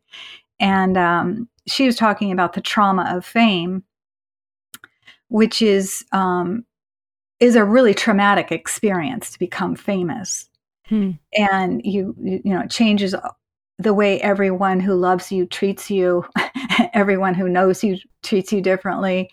[0.60, 3.84] and um, she was talking about the trauma of fame,
[5.30, 6.66] which is um,
[7.40, 10.50] is a really traumatic experience to become famous,
[10.88, 11.12] Hmm.
[11.38, 13.16] and you you, you know it changes
[13.80, 16.26] the way everyone who loves you treats you,
[16.94, 19.30] everyone who knows you treats you differently.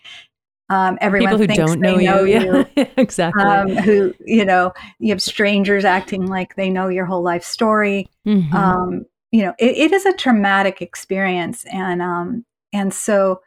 [0.71, 2.65] Um, everyone People who thinks don't they know, you.
[2.75, 3.41] Yeah, exactly.
[3.43, 8.07] um, who you know you have strangers acting like they know your whole life story
[8.25, 8.53] Mhm.
[8.53, 13.41] um, you know it, it is a traumatic experience and um, and so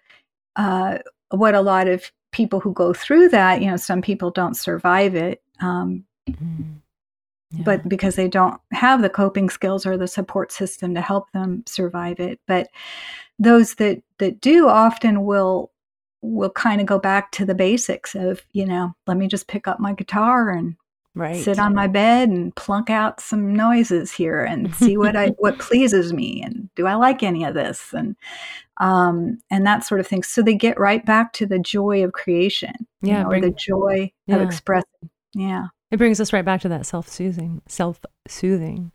[0.57, 0.99] uh,
[1.31, 5.15] what a lot of people who go through that you know some people don't survive
[5.15, 6.81] it um, Mhm.
[7.55, 7.65] Yeah.
[7.65, 11.63] but because they don't have the coping skills or the support system to help them
[11.67, 12.69] survive it but
[13.39, 15.71] those that that do often will
[16.23, 19.67] will kind of go back to the basics of you know let me just pick
[19.69, 20.77] up my guitar and
[21.15, 21.43] right.
[21.43, 25.59] sit on my bed and plunk out some noises here and see what I what
[25.59, 28.15] pleases me and do I like any of this and
[28.79, 30.23] um and that sort of thing.
[30.23, 33.51] So they get right back to the joy of creation, you Yeah, know, or the
[33.51, 34.37] joy Yeah.
[34.37, 35.11] of expressing.
[35.35, 35.67] Yeah.
[35.91, 38.93] It brings us right back to that self-soothing, self-soothing.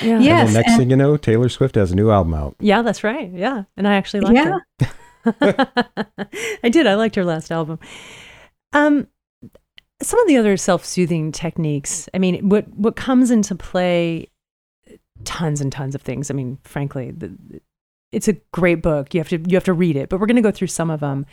[0.00, 0.18] Yeah.
[0.20, 0.40] Yeah.
[0.40, 2.54] and the next and- thing you know, Taylor Swift has a new album out.
[2.60, 3.30] Yeah, that's right.
[3.32, 3.64] Yeah.
[3.76, 4.58] And I actually liked Yeah.
[4.80, 4.88] it.
[6.62, 6.86] I did.
[6.86, 7.78] I liked her last album.
[8.72, 9.08] Um
[10.02, 14.28] some of the other self-soothing techniques, I mean, what what comes into play
[15.24, 16.30] tons and tons of things.
[16.30, 17.36] I mean, frankly, the,
[18.12, 19.14] it's a great book.
[19.14, 20.90] You have to you have to read it, but we're going to go through some
[20.90, 21.26] of them.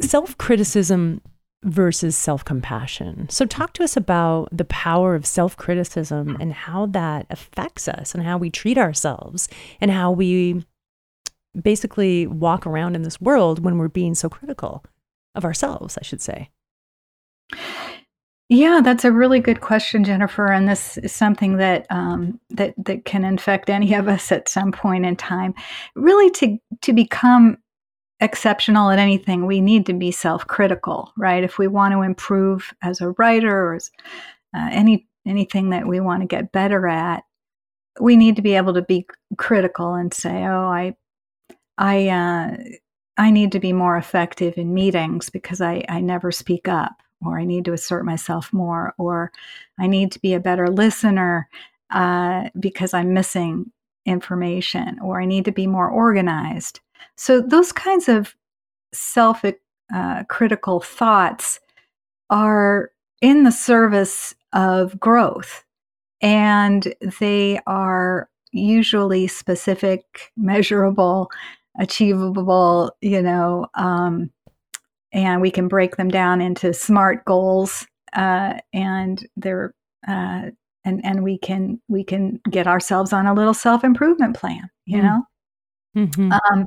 [0.00, 1.22] Self-criticism
[1.64, 3.28] versus self-compassion.
[3.28, 8.24] So talk to us about the power of self-criticism and how that affects us and
[8.24, 9.48] how we treat ourselves
[9.80, 10.64] and how we
[11.60, 14.84] basically walk around in this world when we're being so critical
[15.34, 16.50] of ourselves, I should say.
[18.48, 23.04] Yeah, that's a really good question, Jennifer, and this is something that um, that that
[23.04, 25.54] can infect any of us at some point in time.
[25.94, 27.58] Really, to to become
[28.20, 31.44] exceptional at anything, we need to be self-critical, right?
[31.44, 33.90] If we want to improve as a writer or as
[34.52, 37.22] uh, any anything that we want to get better at,
[38.00, 39.06] we need to be able to be
[39.38, 40.96] critical and say, "Oh, I,
[41.80, 42.56] I, uh,
[43.16, 47.38] I need to be more effective in meetings because I I never speak up." or
[47.38, 49.32] I need to assert myself more, or
[49.78, 51.48] I need to be a better listener
[51.90, 53.70] uh, because I'm missing
[54.06, 56.80] information, or I need to be more organized.
[57.16, 58.34] So, those kinds of
[58.92, 59.44] self
[59.94, 61.60] uh, critical thoughts
[62.30, 62.90] are
[63.20, 65.64] in the service of growth,
[66.22, 71.30] and they are usually specific, measurable,
[71.80, 73.66] achievable, you know.
[73.74, 74.30] Um,
[75.12, 79.74] and we can break them down into smart goals uh, and they're
[80.08, 80.50] uh,
[80.84, 84.98] and and we can we can get ourselves on a little self improvement plan you
[84.98, 85.02] Mm.
[85.02, 85.22] know
[85.96, 86.32] Mm-hmm.
[86.32, 86.66] um,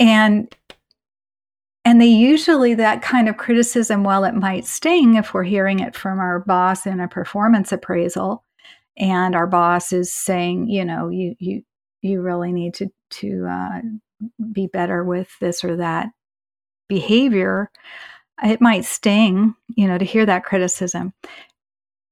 [0.00, 0.52] and
[1.84, 5.94] and they usually that kind of criticism while it might sting if we're hearing it
[5.94, 8.44] from our boss in a performance appraisal
[8.96, 11.62] and our boss is saying you know you you
[12.02, 13.80] you really need to to uh,
[14.52, 16.08] be better with this or that
[16.88, 17.70] behavior,
[18.42, 21.12] it might sting, you know, to hear that criticism.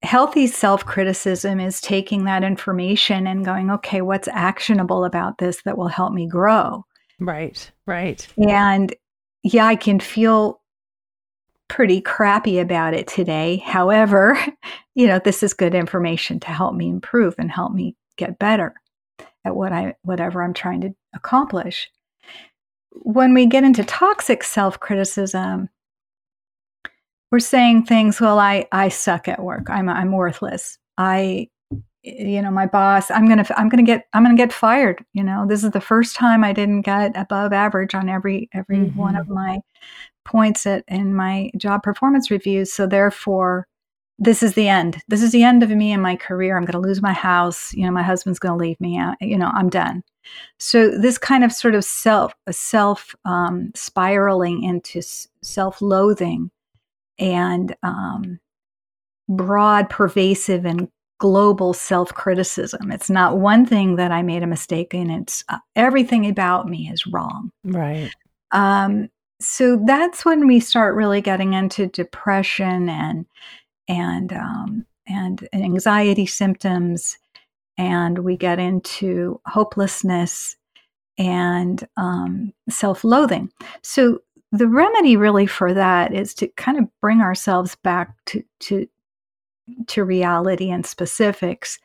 [0.02, 5.76] Healthy self criticism is taking that information and going, okay, what's actionable about this that
[5.76, 6.84] will help me grow?
[7.18, 8.26] Right, right.
[8.48, 8.94] And
[9.42, 10.60] yeah, I can feel
[11.68, 13.58] pretty crappy about it today.
[13.58, 14.38] However,
[14.94, 18.74] you know, this is good information to help me improve and help me get better
[19.44, 21.88] at what I whatever I'm trying to accomplish
[22.92, 25.68] when we get into toxic self-criticism
[27.30, 29.70] we're saying things well i i suck at work.
[29.70, 30.78] I'm i'm worthless.
[30.98, 31.48] I
[32.02, 34.52] you know my boss i'm going to i'm going to get i'm going to get
[34.52, 35.04] fired.
[35.12, 38.78] You know this is the first time i didn't get above average on every every
[38.78, 38.98] mm-hmm.
[38.98, 39.60] one of my
[40.24, 42.72] points at in my job performance reviews.
[42.72, 43.66] So therefore
[44.20, 44.98] this is the end.
[45.08, 46.56] This is the end of me and my career.
[46.56, 47.72] I'm going to lose my house.
[47.72, 49.00] You know my husband's going to leave me.
[49.20, 50.04] You know i'm done.
[50.58, 55.00] So this kind of sort of self self um, spiraling into
[55.42, 56.50] self-loathing
[57.18, 58.38] and um,
[59.28, 62.90] broad pervasive and global self-criticism.
[62.92, 65.10] It's not one thing that i made a mistake in.
[65.10, 67.50] It's uh, everything about me is wrong.
[67.64, 68.10] Right.
[68.52, 69.08] Um,
[69.40, 73.24] so that's when we start really getting into depression and
[73.90, 77.18] and um, and anxiety symptoms
[77.80, 80.56] and we get into hopelessness
[81.16, 83.50] and um, self loathing.
[83.82, 84.20] So,
[84.52, 88.88] the remedy really for that is to kind of bring ourselves back to, to,
[89.86, 91.78] to reality and specifics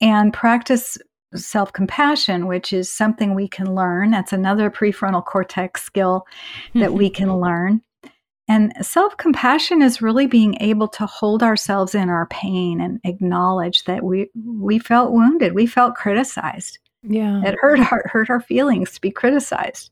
[0.00, 0.98] and practice
[1.34, 4.10] self compassion, which is something we can learn.
[4.10, 6.26] That's another prefrontal cortex skill
[6.74, 7.82] that we can learn.
[8.48, 13.84] And self compassion is really being able to hold ourselves in our pain and acknowledge
[13.84, 16.78] that we, we felt wounded, we felt criticized.
[17.02, 17.42] Yeah.
[17.44, 19.90] It hurt our, hurt our feelings to be criticized.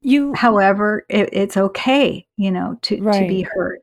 [0.00, 3.80] You, However, it, it's okay, you know, to, to be hurt.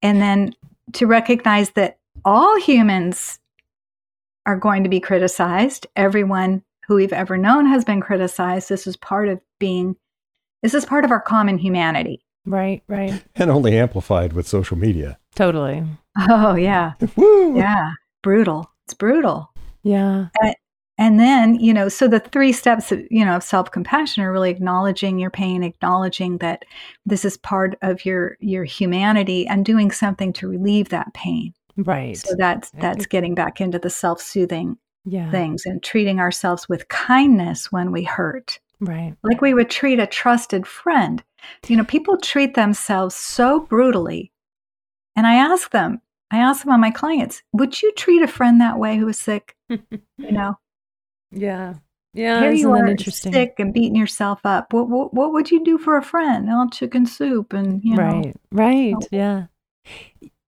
[0.00, 0.54] And then
[0.94, 3.38] to recognize that all humans
[4.46, 5.86] are going to be criticized.
[5.96, 8.68] Everyone who we've ever known has been criticized.
[8.68, 9.96] This is part of being,
[10.62, 12.24] this is part of our common humanity.
[12.46, 13.22] right, right.
[13.36, 15.18] And only amplified with social media.
[15.34, 15.84] Totally.
[16.28, 16.92] Oh, yeah.
[17.16, 17.56] Woo!
[17.56, 17.92] Yeah.
[18.22, 18.70] Brutal.
[18.86, 19.50] It's brutal.
[19.82, 20.26] Yeah.
[20.98, 24.50] And then, you know, so the three steps, of, you know, of self-compassion are really
[24.50, 26.64] acknowledging your pain, acknowledging that
[27.06, 31.54] this is part of your your humanity and doing something to relieve that pain.
[31.76, 32.16] Right.
[32.16, 35.30] So that's that's getting back into the self-soothing yeah.
[35.30, 38.60] things and treating ourselves with kindness when we hurt.
[38.82, 39.14] Right.
[39.22, 41.22] Like we would treat a trusted friend.
[41.68, 44.32] You know, people treat themselves so brutally.
[45.14, 48.60] And I ask them, I ask them on my clients, would you treat a friend
[48.60, 49.54] that way who is sick?
[49.68, 49.78] You
[50.18, 50.58] know,
[51.30, 51.74] Yeah.
[52.14, 52.40] Yeah.
[52.40, 53.32] here you are interesting?
[53.32, 54.72] sick and beating yourself up.
[54.72, 56.48] What, what what would you do for a friend?
[56.50, 58.02] Oh, chicken soup and you know.
[58.02, 58.36] Right.
[58.50, 58.94] Right.
[59.00, 59.06] Oh.
[59.10, 59.46] Yeah.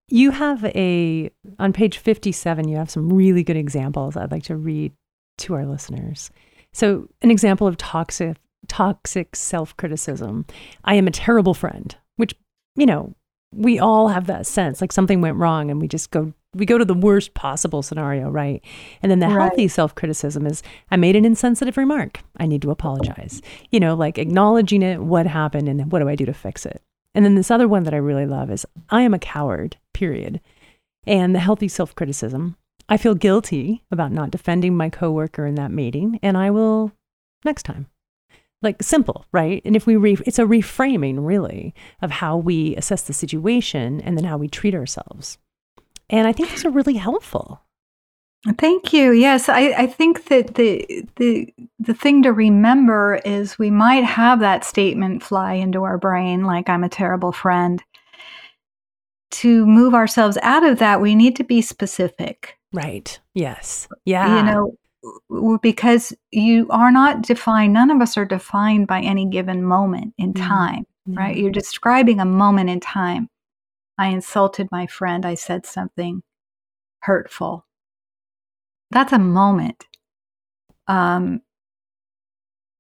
[0.09, 4.57] You have a on page 57 you have some really good examples I'd like to
[4.57, 4.93] read
[5.39, 6.31] to our listeners.
[6.75, 8.37] So, an example of toxic
[8.69, 10.47] toxic self-criticism.
[10.85, 12.35] I am a terrible friend, which,
[12.77, 13.15] you know,
[13.55, 16.79] we all have that sense like something went wrong and we just go we go
[16.79, 18.65] to the worst possible scenario, right?
[19.03, 19.49] And then the Right.
[19.49, 22.21] healthy self-criticism is I made an insensitive remark.
[22.37, 23.43] I need to apologize.
[23.71, 26.81] You know, like acknowledging it, what happened and what do I do to fix it?
[27.15, 30.41] And then this other one that I really love is I am a coward, period.
[31.07, 32.57] And the healthy self criticism.
[32.89, 36.93] I feel guilty about not defending my coworker in that meeting, and I will
[37.45, 37.87] next time.
[38.63, 39.61] Like simple, right?
[39.65, 44.17] And if we re- it's a reframing really of how we assess the situation and
[44.17, 45.39] then how we treat ourselves.
[46.09, 47.61] And I think these are really helpful.
[48.59, 49.13] Thank you.
[49.13, 54.41] Yes, I, I think that the the the thing to remember is we might have
[54.41, 57.83] that statement fly into our brain, like I'm a terrible friend.
[59.31, 62.59] To move ourselves out of that, we need to be specific.
[62.75, 63.19] Right.
[63.35, 63.89] Yes.
[64.05, 64.37] Yeah.
[64.37, 64.43] You
[65.31, 67.73] know, because you are not defined.
[67.73, 70.49] None of us are defined by any given moment in Mhm.
[70.49, 71.37] time, right?
[71.37, 73.29] You're describing a moment in time.
[73.97, 75.25] I insulted my friend.
[75.25, 76.23] I said something
[77.01, 77.65] hurtful.
[78.91, 79.87] That's a moment.
[80.89, 81.43] Um,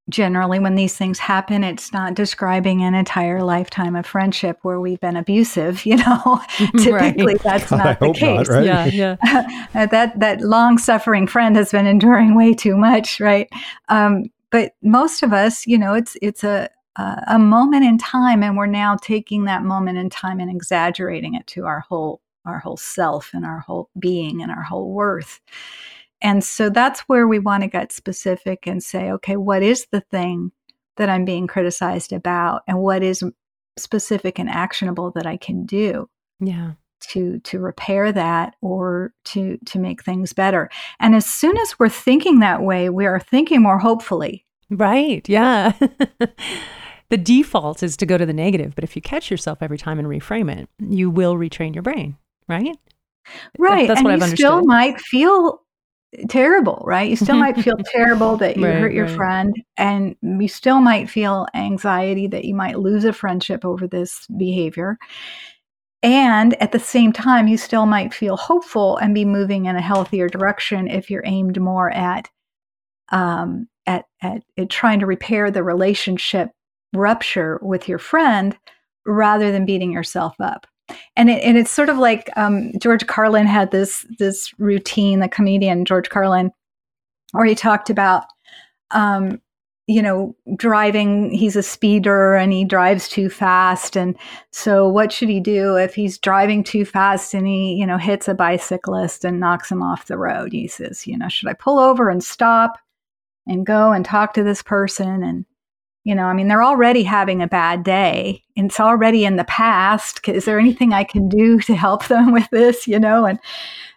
[0.09, 5.01] generally, when these things happen, it's not describing an entire lifetime of friendship where we've
[5.01, 5.85] been abusive.
[5.95, 6.41] You know,
[6.79, 8.49] typically that's God, I not the hope not, case.
[8.49, 8.65] right?
[8.65, 8.87] Yeah.
[8.87, 9.87] Yeah.
[9.87, 13.49] That that long suffering friend has been enduring way too much, right?
[13.89, 18.43] Um, but most of us, you know, it's it's a a a moment in time,
[18.43, 22.59] and we're now taking that moment in time and exaggerating it to our whole our
[22.59, 25.41] whole self and our whole being and our whole worth.
[26.23, 30.01] And so that's where we want to get specific and say, okay, what is the
[30.01, 30.53] thing
[30.97, 33.23] that I'm being criticized about, and what is
[33.77, 36.09] specific and actionable that I can do?
[36.41, 36.73] Yeah.
[37.11, 40.69] to to repair that or to to make things better
[41.01, 45.29] and as soon as we're thinking that way we are thinking more hopefully Right.
[45.29, 45.73] Yeah.
[47.11, 49.99] the default is to go to the negative, but if you catch yourself every time
[49.99, 52.17] and reframe it, you will retrain your brain,
[52.49, 52.77] right?
[53.59, 54.39] right That's and what you I've understood.
[54.39, 55.61] still might feel
[56.29, 57.09] terrible right?
[57.11, 59.17] You still might feel terrible that you Right, hurt your right.
[59.17, 64.27] friend and you still might feel anxiety that you might lose a friendship over this
[64.37, 64.99] behavior.
[66.03, 69.81] And at the same time you still might feel hopeful and be moving in a
[69.81, 72.29] healthier direction if you're aimed more at
[73.11, 76.51] um, at, at at trying to repair the relationship
[76.95, 78.57] rupture with your friend
[79.07, 80.67] rather than beating yourself up
[81.17, 85.29] and it, and it's sort of like um, George Carlin had this this routine, the
[85.29, 86.51] comedian George Carlin,
[87.33, 88.25] where he talked about,
[88.91, 89.41] um,
[89.87, 91.31] you know, driving.
[91.31, 94.17] He's a speeder and he drives too fast, and
[94.51, 98.29] so what should he do if he's driving too fast and he, you know, hits
[98.29, 100.53] a bicyclist and knocks him off the road?
[100.53, 102.79] He says, you know, should I pull over and stop
[103.47, 105.45] and go and talk to this person and
[106.05, 108.43] you know, I mean, they're already having a bad day.
[108.57, 110.29] And it's already in the past.
[110.29, 112.87] Is there anything I can do to help them with this?
[112.87, 113.39] You know, and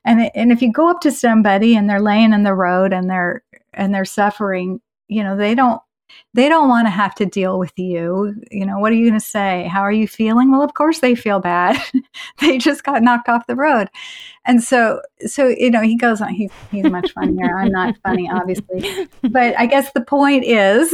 [0.05, 3.09] and and if you go up to somebody and they're laying in the road and
[3.09, 3.43] they're
[3.73, 5.81] and they're suffering, you know, they don't
[6.33, 8.35] they don't want to have to deal with you.
[8.51, 9.67] You know, what are you going to say?
[9.71, 10.51] How are you feeling?
[10.51, 11.81] Well, of course they feel bad.
[12.39, 13.89] they just got knocked off the road.
[14.45, 17.57] And so, so, you know, he goes on, he's, he's much funnier.
[17.57, 19.07] I'm not funny, obviously.
[19.23, 20.93] But I guess the point is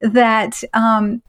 [0.00, 1.22] that um,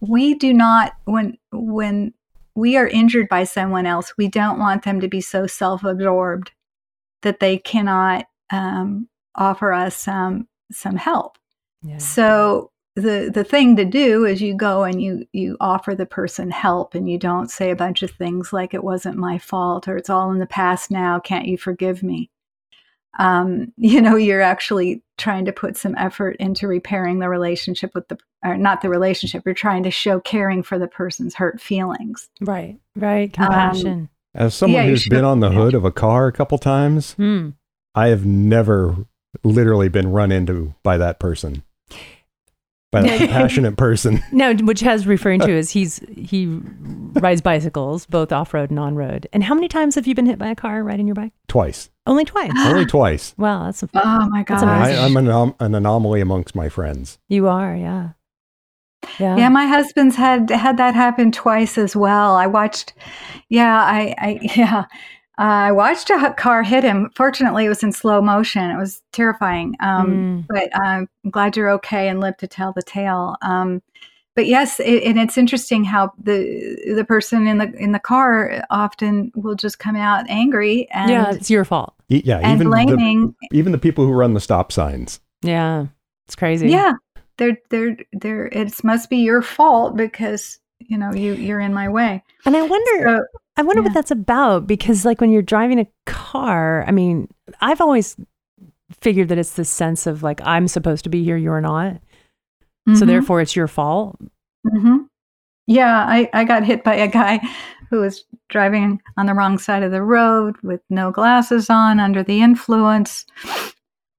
[0.00, 2.14] we do not, when, when
[2.54, 6.52] we are injured by someone else, we don't want them to be so self absorbed
[7.22, 11.38] that they cannot um, offer us some, some help.
[11.88, 11.98] Yeah.
[11.98, 16.50] So the the thing to do is you go and you you offer the person
[16.50, 19.96] help and you don't say a bunch of things like it wasn't my fault or
[19.96, 21.20] it's all in the past now.
[21.20, 22.30] Can't you forgive me?
[23.18, 28.08] Um, you know you're actually trying to put some effort into repairing the relationship with
[28.08, 32.28] the or not the relationship you're trying to show caring for the person's hurt feelings.
[32.40, 32.78] Right.
[32.96, 33.32] Right.
[33.32, 33.92] Compassion.
[33.92, 37.12] Um, as someone yeah, who's been on the hood of a car a couple times
[37.14, 37.50] hmm.
[37.94, 38.96] i have never
[39.42, 41.62] literally been run into by that person
[42.90, 44.22] by that passionate person.
[44.32, 46.46] No, which has referring to is he's he
[47.14, 49.26] rides bicycles both off road and on road.
[49.32, 51.32] And how many times have you been hit by a car riding your bike?
[51.48, 51.90] Twice.
[52.06, 52.52] Only twice.
[52.58, 53.34] Only twice.
[53.36, 54.64] Wow, that's a, oh my god.
[54.64, 55.28] I, am an,
[55.60, 57.18] an anomaly amongst my friends.
[57.28, 58.10] You are, yeah.
[59.20, 59.36] Yeah.
[59.36, 62.34] yeah, my husband's had had that happen twice as well.
[62.34, 62.94] I watched,
[63.48, 64.84] yeah, I, I yeah,
[65.38, 67.10] I watched a car hit him.
[67.14, 68.70] Fortunately, it was in slow motion.
[68.70, 69.76] It was terrifying.
[69.80, 70.46] Um, mm.
[70.48, 73.36] But I'm glad you're okay and live to tell the tale.
[73.40, 73.80] Um,
[74.34, 78.64] but yes, it, and it's interesting how the the person in the in the car
[78.70, 81.94] often will just come out angry and yeah, it's your fault.
[82.08, 85.20] Yeah, and even blaming the, even the people who run the stop signs.
[85.42, 85.86] Yeah,
[86.26, 86.68] it's crazy.
[86.68, 86.94] Yeah,
[87.36, 91.88] they're they're they're it must be your fault because you know you you're in my
[91.88, 92.22] way.
[92.44, 93.08] And I wonder.
[93.08, 93.88] So, I wonder yeah.
[93.88, 97.28] what that's about because, like, when you're driving a car, I mean,
[97.60, 98.16] I've always
[99.00, 101.94] figured that it's this sense of like, I'm supposed to be here, you're not.
[101.94, 102.94] Mm-hmm.
[102.94, 104.16] So therefore, it's your fault.
[104.66, 104.98] Mm-hmm.
[105.66, 107.40] Yeah, I, I got hit by a guy
[107.90, 112.22] who was driving on the wrong side of the road with no glasses on, under
[112.22, 113.26] the influence.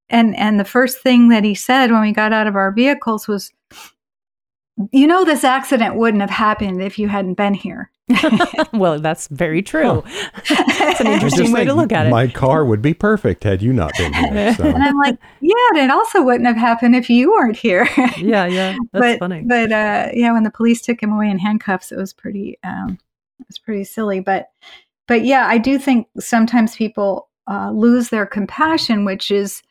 [0.09, 3.27] And and the first thing that he said when we got out of our vehicles
[3.27, 3.51] was,
[4.91, 7.91] "You know, this accident wouldn't have happened if you hadn't been here."
[8.73, 10.03] well, that's very true.
[10.49, 12.09] It's an interesting way to look at it.
[12.09, 14.53] My car would be perfect had you not been here.
[14.55, 14.65] So.
[14.65, 17.87] And I'm like, yeah, it also wouldn't have happened if you weren't here.
[18.17, 19.43] yeah, yeah, that's but, funny.
[19.45, 22.97] But uh, yeah, when the police took him away in handcuffs, it was pretty, um,
[23.39, 24.19] it was pretty silly.
[24.19, 24.49] But,
[25.07, 29.61] but yeah, I do think sometimes people uh, lose their compassion, which is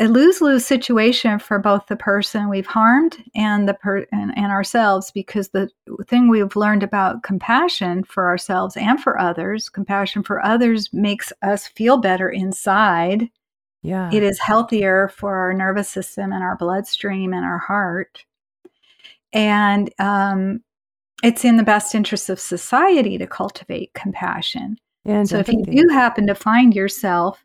[0.00, 5.12] a lose-lose situation for both the person we've harmed and the per- and, and ourselves
[5.12, 5.70] because the
[6.08, 11.68] thing we've learned about compassion for ourselves and for others compassion for others makes us
[11.68, 13.28] feel better inside.
[13.82, 14.10] Yeah.
[14.12, 18.24] It is healthier for our nervous system and our bloodstream and our heart.
[19.32, 20.62] And um,
[21.22, 24.78] it's in the best interest of society to cultivate compassion.
[25.04, 27.44] Yeah, so if you do happen to find yourself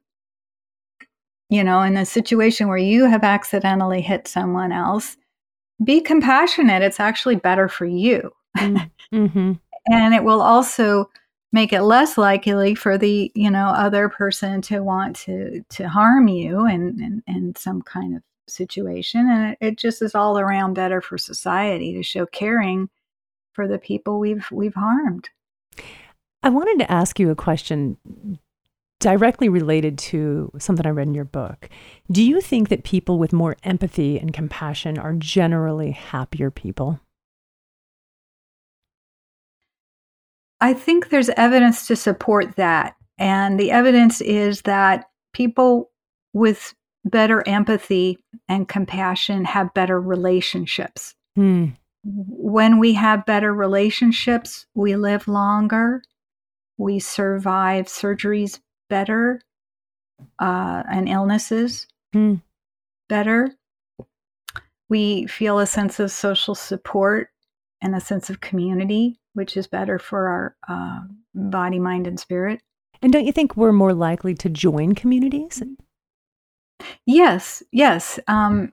[1.49, 5.17] you know, in a situation where you have accidentally hit someone else,
[5.83, 6.83] be compassionate.
[6.83, 8.31] It's actually better for you.
[8.57, 9.51] Mm, mm-hmm.
[9.91, 11.09] and it will also
[11.51, 16.27] make it less likely for the, you know, other person to want to to harm
[16.27, 19.29] you in, in, in some kind of situation.
[19.29, 22.89] And it, it just is all around better for society to show caring
[23.53, 25.29] for the people we've we've harmed.
[26.41, 27.97] I wanted to ask you a question
[28.99, 31.69] directly related to something I read in your book.
[32.11, 36.99] Do you think that people with more empathy and compassion are generally happier people?
[40.61, 42.95] I think there's evidence to support that.
[43.17, 45.91] And the evidence is that people
[46.33, 46.73] with
[47.05, 48.17] better empathy
[48.49, 51.15] and compassion have better relationships.
[51.35, 51.67] Hmm.
[52.03, 56.01] When we have better relationships, we live longer,
[56.77, 58.59] we survive surgeries
[58.89, 59.41] better
[60.39, 62.35] uh, and illnesses hmm.
[63.07, 63.53] better.
[64.89, 67.29] We feel a sense of social support
[67.81, 71.01] and a sense of community, which is better for our uh,
[71.35, 72.61] body, mind, and spirit.
[73.01, 75.63] And don't you think we're more likely to join communities?
[77.05, 78.19] Yes, yes.
[78.27, 78.71] Um,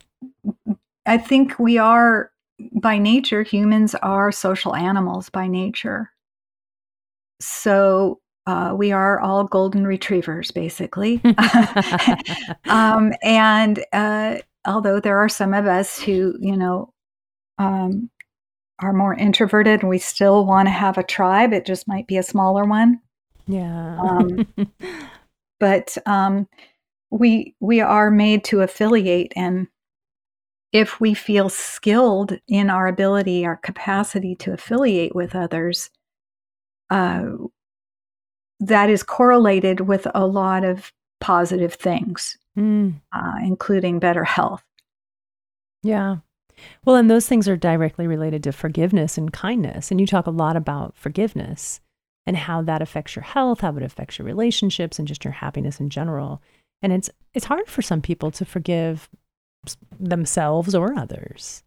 [1.04, 2.32] I think we are,
[2.80, 6.10] by nature, humans are social animals by nature.
[7.40, 11.20] So uh, we are all golden retrievers, basically.
[12.66, 14.36] um, and uh,
[14.66, 16.92] although there are some of us who, you know,
[17.58, 18.10] um,
[18.80, 22.16] are more introverted and we still want to have a tribe, it just might be
[22.16, 23.00] a smaller one.
[23.46, 23.98] Yeah.
[23.98, 24.46] um,
[25.60, 26.48] but um,
[27.10, 29.68] we we are made to affiliate, and
[30.72, 35.90] if we feel skilled in our ability, our capacity to affiliate with others,
[36.90, 37.26] uh,
[38.60, 42.94] that is correlated with a lot of positive things, mm.
[43.12, 44.64] uh, including better health.
[45.82, 46.16] Yeah.
[46.84, 49.90] Well, and those things are directly related to forgiveness and kindness.
[49.90, 51.80] And you talk a lot about forgiveness
[52.26, 55.80] and how that affects your health, how it affects your relationships, and just your happiness
[55.80, 56.42] in general.
[56.82, 59.08] And it's it's hard for some people to forgive
[59.98, 61.62] themselves or others.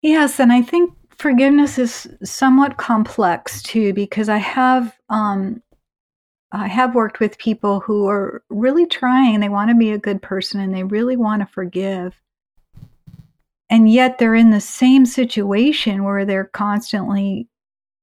[0.00, 5.62] Yes, and I think forgiveness is somewhat complex too because I have um,
[6.52, 10.20] I have worked with people who are really trying they want to be a good
[10.20, 12.14] person and they really want to forgive.
[13.70, 17.48] And yet they're in the same situation where they're constantly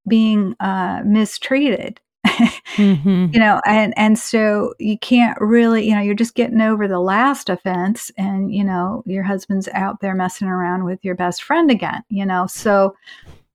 [0.07, 3.27] being uh, mistreated mm-hmm.
[3.33, 6.99] you know and and so you can't really you know you're just getting over the
[6.99, 11.71] last offense and you know your husband's out there messing around with your best friend
[11.71, 12.47] again you know?
[12.47, 12.95] So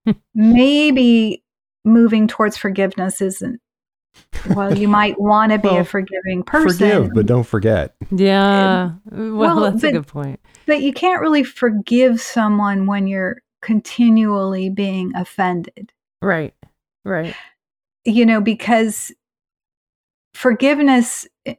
[0.34, 1.42] maybe
[1.84, 3.60] moving towards forgiveness isn't
[4.54, 7.94] well you might want to be well, a forgiving person forgive but don't forget.
[8.10, 8.92] Yeah.
[9.10, 10.40] Well, well that's but, a good point.
[10.66, 15.92] but you can't really forgive someone when you're continually being offended.
[16.22, 16.54] Right.
[17.04, 17.34] Right
[18.05, 19.12] you know, because
[20.34, 21.55] forgiveness eh,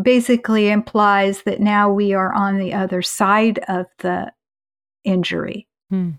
[0.00, 4.32] basically implies that now we are on the other side of the
[5.04, 5.68] injury.
[5.90, 6.10] Hmm.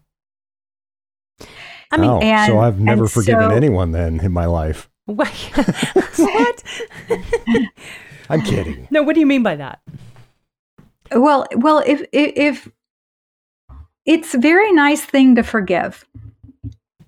[1.92, 4.90] I mean, oh, and, so I've never forgiven so, anyone then in my life.
[5.06, 5.34] what?
[8.30, 8.88] I'm kidding.
[8.92, 9.82] No, what do you mean by that?
[11.14, 12.32] Well, well, if, if
[12.66, 12.72] if
[14.06, 16.06] it's a very nice thing to forgive,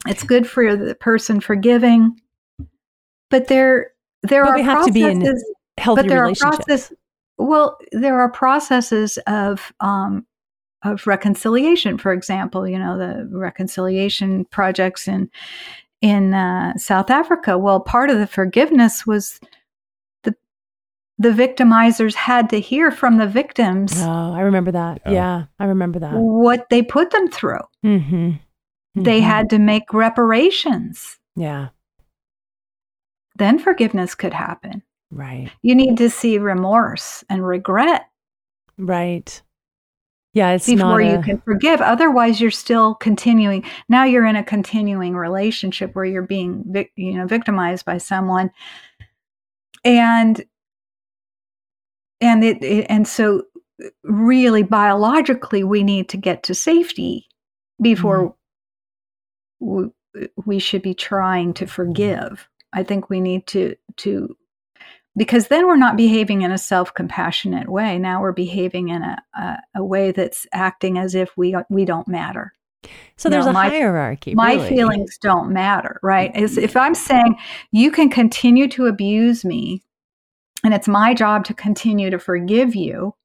[0.05, 2.19] it's good for the person forgiving
[3.34, 5.21] but there there but are we have to be in
[5.79, 6.59] healthy but there relationships.
[6.59, 6.93] Are process,
[7.39, 10.27] well, there are processes of um,
[10.84, 11.97] of reconciliation.
[11.97, 15.31] For example, you know the reconciliation projects in
[15.99, 17.57] in uh, South Africa.
[17.57, 19.39] Well, part of the forgiveness was
[20.21, 20.36] the
[21.17, 23.93] the victimizers had to hear from the victims.
[23.97, 25.01] Oh, I remember that.
[25.07, 26.13] Yeah, yeah I remember that.
[26.13, 27.65] What they put them through.
[27.84, 28.15] Mm-hmm.
[28.15, 29.01] Mm-hmm.
[29.01, 31.17] They had to make reparations.
[31.36, 31.69] Yeah
[33.36, 34.84] then forgiveness could happen.
[35.11, 35.51] Right.
[35.61, 38.09] You need to see remorse and regret.
[38.77, 39.41] Right.
[40.34, 41.11] Yeah, it's before a...
[41.11, 41.79] you can forgive.
[41.79, 43.63] Otherwise, you're still continuing.
[43.88, 48.49] Now you're in a continuing relationship where you're being, you know, victimized by someone,
[49.84, 50.43] and
[52.19, 53.43] and it, it and so
[54.03, 57.27] really biologically we need to get to safety
[57.81, 58.36] before
[59.61, 59.89] mm-hmm.
[60.15, 62.49] we, we should be trying to forgive.
[62.74, 64.36] I think we need to to
[65.15, 67.99] because then we're not behaving in a self-compassionate way.
[67.99, 72.07] Now we're behaving in a, a, a way that's acting as if we we don't
[72.07, 72.53] matter.
[73.15, 74.36] So there's a my, hierarchy.
[74.36, 74.69] My really.
[74.69, 76.36] feelings don't matter, right?
[76.36, 77.38] Is if I'm saying
[77.71, 79.84] you can continue to abuse me,
[80.63, 83.15] and it's my job to continue to forgive you,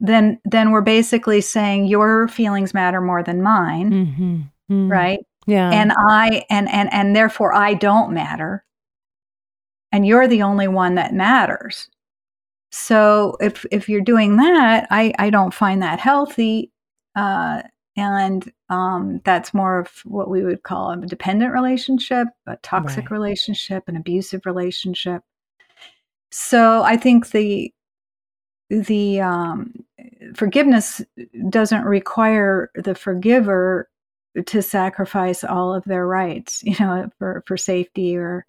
[0.00, 4.34] then then we're basically saying your feelings matter more than mine, mm-hmm.
[4.72, 4.90] Mm-hmm.
[4.90, 5.20] right?
[5.48, 5.70] Yeah.
[5.70, 8.64] And I and and and therefore I don't matter.
[9.90, 11.88] And you're the only one that matters.
[12.70, 16.70] So if if you're doing that, I I don't find that healthy.
[17.16, 17.62] Uh,
[17.96, 23.10] and um, that's more of what we would call a dependent relationship, a toxic right.
[23.10, 25.22] relationship, an abusive relationship.
[26.30, 27.72] So I think the
[28.68, 29.72] the um,
[30.34, 31.00] forgiveness
[31.48, 33.88] doesn't require the forgiver
[34.46, 38.44] to sacrifice all of their rights, you know, for, for safety or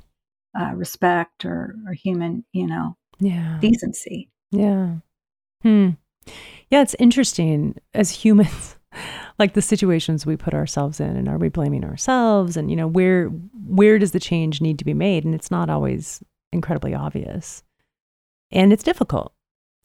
[0.59, 3.57] uh, respect or, or human, you know, yeah.
[3.61, 4.29] decency.
[4.51, 4.95] Yeah.
[5.61, 5.89] Hmm.
[6.69, 8.75] Yeah, it's interesting as humans,
[9.39, 12.55] like the situations we put ourselves in, and are we blaming ourselves?
[12.55, 15.25] And you know, where where does the change need to be made?
[15.25, 17.63] And it's not always incredibly obvious,
[18.51, 19.33] and it's difficult.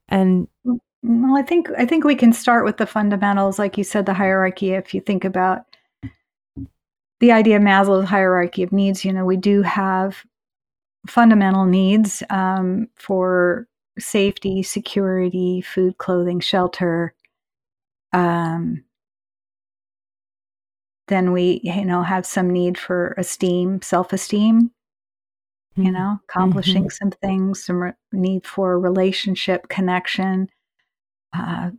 [0.08, 4.06] And well, I think I think we can start with the fundamentals, like you said,
[4.06, 4.72] the hierarchy.
[4.72, 5.64] If you think about
[7.24, 10.26] the idea of Maslow's hierarchy of needs, you know, we do have
[11.06, 13.66] fundamental needs um, for
[13.98, 17.14] safety, security, food, clothing, shelter.
[18.12, 18.84] Um,
[21.08, 24.70] then we, you know, have some need for esteem, self-esteem.
[25.78, 25.82] Mm-hmm.
[25.82, 26.90] You know, accomplishing mm-hmm.
[26.90, 30.50] some things, some re- need for relationship connection,
[31.32, 31.70] uh,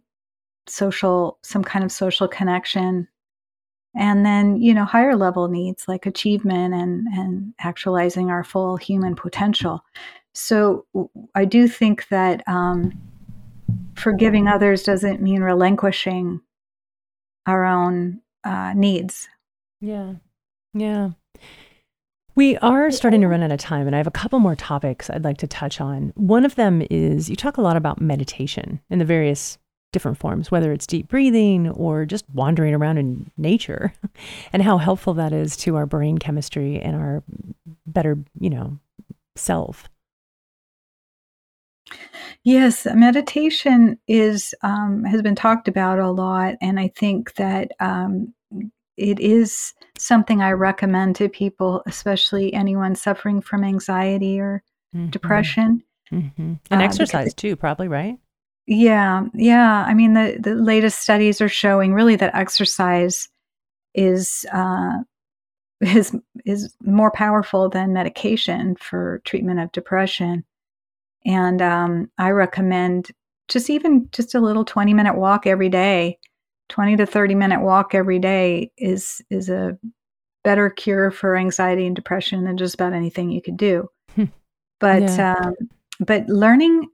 [0.65, 3.07] social, some kind of social connection
[3.95, 9.15] and then you know higher level needs like achievement and and actualizing our full human
[9.15, 9.83] potential
[10.33, 10.85] so
[11.35, 12.91] i do think that um,
[13.95, 16.41] forgiving others doesn't mean relinquishing
[17.45, 19.27] our own uh, needs.
[19.81, 20.15] Yeah.
[20.73, 21.11] Yeah.
[22.35, 25.09] We are starting to run out of time, and I have a couple more topics
[25.09, 26.11] I'd like to touch on.
[26.15, 29.57] One of them is you talk a lot about meditation and the various
[29.95, 33.93] different forms, whether it's deep breathing or just wandering around in nature,
[34.53, 37.23] and how helpful that is to our brain chemistry and our
[37.87, 38.77] better, you know,
[39.37, 39.87] self.
[42.43, 48.33] Yes, meditation is um, has been talked about a lot, and I think that um,
[48.97, 54.61] it is something I recommend to people, especially anyone suffering from anxiety or
[54.93, 55.09] mm-hmm.
[55.09, 55.83] depression.
[56.11, 56.53] Mm-hmm.
[56.69, 58.17] And uh, exercise too, probably, right?
[58.67, 59.83] Yeah, yeah.
[59.87, 63.29] I mean, the, the latest studies are showing really that exercise
[63.93, 64.99] is uh,
[65.81, 70.43] is is more powerful than medication for treatment of depression.
[71.25, 73.11] And um, I recommend
[73.47, 76.17] just even just a little twenty minute walk every day
[76.69, 79.77] 20 to 30 minute walk every day is is a
[80.43, 84.25] better cure for anxiety and depression than just about anything you could do hmm.
[84.79, 85.35] but yeah.
[85.37, 85.53] um,
[85.99, 86.87] but learning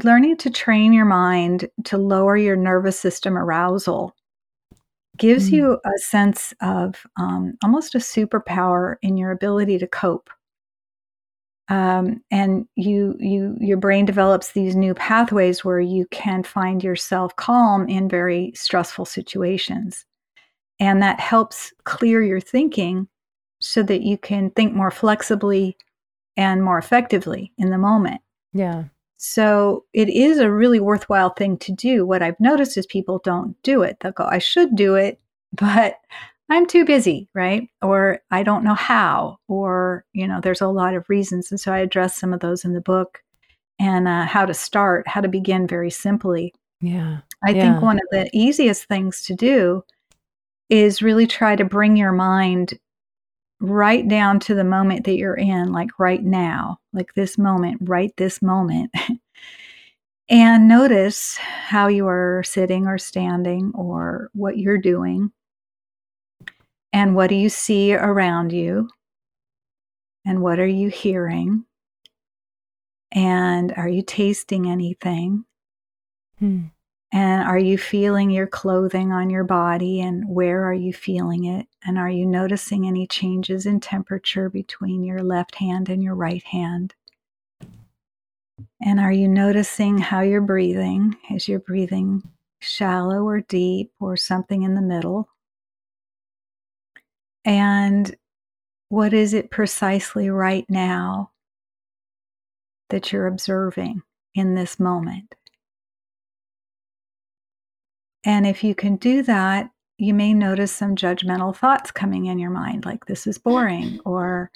[0.00, 4.14] learning to train your mind to lower your nervous system arousal
[5.18, 5.52] gives mm.
[5.52, 10.30] you a sense of um, almost a superpower in your ability to cope.
[11.68, 17.34] Um, and you you your brain develops these new pathways where you can find yourself
[17.36, 20.04] calm in very stressful situations.
[20.80, 23.06] And that helps clear your thinking
[23.60, 25.76] so that you can think more flexibly
[26.36, 28.20] and more effectively in the moment.
[28.52, 28.84] Yeah
[29.24, 33.60] so it is a really worthwhile thing to do what i've noticed is people don't
[33.62, 35.20] do it they'll go i should do it
[35.52, 35.96] but
[36.52, 37.68] I'm too busy, right?
[37.80, 41.50] Or I don't know how, or, you know, there's a lot of reasons.
[41.50, 43.22] And so I address some of those in the book
[43.78, 46.52] and uh, how to start, how to begin very simply.
[46.80, 47.18] Yeah.
[47.42, 47.72] I yeah.
[47.72, 49.82] think one of the easiest things to do
[50.68, 52.78] is really try to bring your mind
[53.62, 58.12] right down to the moment that you're in, like right now, like this moment, right
[58.16, 58.90] this moment.
[60.28, 65.32] and notice how you are sitting or standing or what you're doing
[66.92, 68.88] and what do you see around you?
[70.26, 71.64] And what are you hearing?
[73.10, 75.44] And are you tasting anything?
[76.38, 76.66] Hmm.
[77.14, 80.00] And are you feeling your clothing on your body?
[80.00, 81.66] And where are you feeling it?
[81.84, 86.42] And are you noticing any changes in temperature between your left hand and your right
[86.42, 86.94] hand?
[88.80, 91.14] And are you noticing how you're breathing?
[91.30, 92.22] Is your breathing
[92.60, 95.28] shallow or deep or something in the middle?
[97.44, 98.14] And
[98.88, 101.30] what is it precisely right now
[102.88, 104.02] that you're observing
[104.34, 105.34] in this moment?
[108.24, 112.50] And if you can do that, you may notice some judgmental thoughts coming in your
[112.50, 114.50] mind, like this is boring, or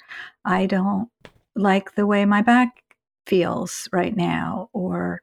[0.45, 1.09] I don't
[1.55, 2.83] like the way my back
[3.25, 5.21] feels right now, or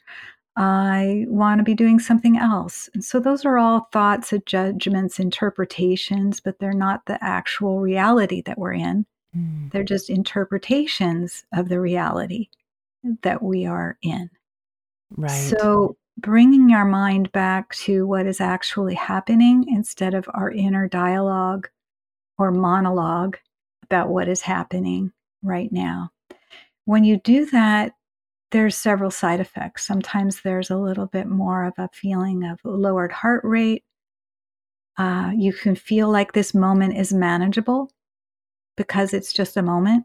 [0.57, 2.88] I want to be doing something else.
[2.95, 8.59] And so those are all thoughts, judgments, interpretations, but they're not the actual reality that
[8.59, 9.05] we're in.
[9.36, 9.72] Mm.
[9.72, 12.49] They're just interpretations of the reality
[13.22, 14.30] that we are in.
[15.16, 15.30] Right.
[15.30, 21.69] So bringing our mind back to what is actually happening instead of our inner dialogue
[22.39, 23.37] or monologue
[23.83, 25.12] about what is happening
[25.43, 26.11] right now.
[26.85, 27.93] When you do that,
[28.51, 29.87] there's several side effects.
[29.87, 33.83] Sometimes there's a little bit more of a feeling of lowered heart rate.
[34.97, 37.91] Uh, you can feel like this moment is manageable
[38.77, 40.05] because it's just a moment.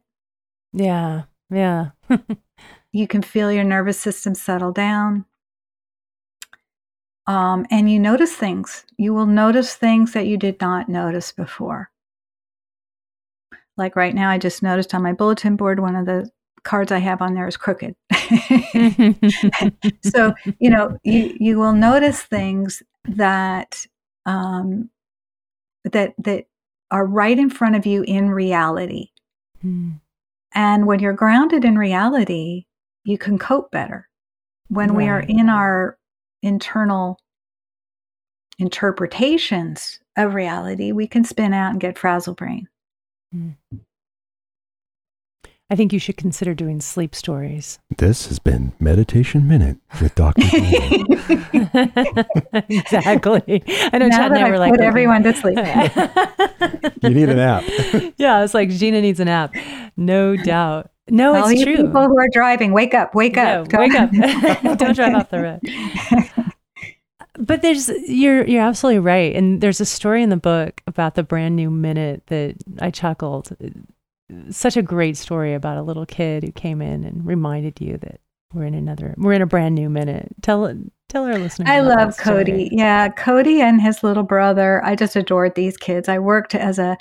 [0.74, 1.92] Yeah, yeah.
[2.92, 5.26] you can feel your nervous system settle down.
[7.30, 8.86] Um, and you notice things.
[8.98, 11.92] You will notice things that you did not notice before.
[13.78, 16.28] Like right now, I just noticed on my bulletin board one of the
[16.64, 17.96] cards I have on there is crooked.
[20.04, 23.86] so, you know, you, you will notice things that
[24.26, 24.90] um,
[25.84, 26.46] that that
[26.90, 29.10] are right in front of you in reality.
[29.64, 30.00] Mm.
[30.56, 32.66] And when you're grounded in reality,
[33.04, 34.10] you can cope better.
[34.70, 34.98] When right.
[34.98, 35.99] we are in our
[36.42, 37.20] internal
[38.58, 42.68] interpretations of reality, we can spin out and get frazzlebrain.
[43.36, 43.56] Mm.
[45.72, 47.78] I think you should consider doing sleep stories.
[47.98, 50.42] This has been Meditation Minute with Dr.
[52.68, 53.64] exactly.
[53.94, 55.58] I know now Chad and I were like, put everyone to sleep.
[57.04, 57.64] you need an app.
[58.18, 59.54] yeah, it's like Gina needs an app.
[59.96, 60.90] No doubt.
[61.12, 61.78] No, All it's true.
[61.78, 63.72] People who are driving, wake up, wake up.
[63.74, 64.12] wake up.
[64.78, 66.54] Don't drive off the road.
[67.40, 71.24] but there's you're you're absolutely right, and there's a story in the book about the
[71.24, 73.56] brand new minute that I chuckled.
[74.52, 78.20] Such a great story about a little kid who came in and reminded you that
[78.54, 80.36] we're in another we're in a brand new minute.
[80.42, 80.74] Tell
[81.08, 81.70] tell our listeners.
[81.70, 82.70] I love Cody.
[82.72, 84.84] Yeah, Cody and his little brother.
[84.84, 86.10] I just adored these kids.
[86.10, 86.98] I worked as a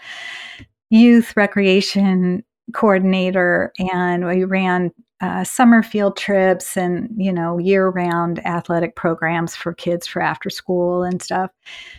[0.90, 8.94] youth recreation coordinator and we ran uh, summer field trips and you know year-round athletic
[8.94, 11.50] programs for kids for after school and stuff.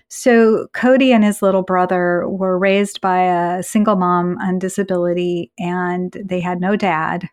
[0.07, 6.15] So cody and his little brother were raised by a single mom on disability and
[6.23, 7.27] they had no dad.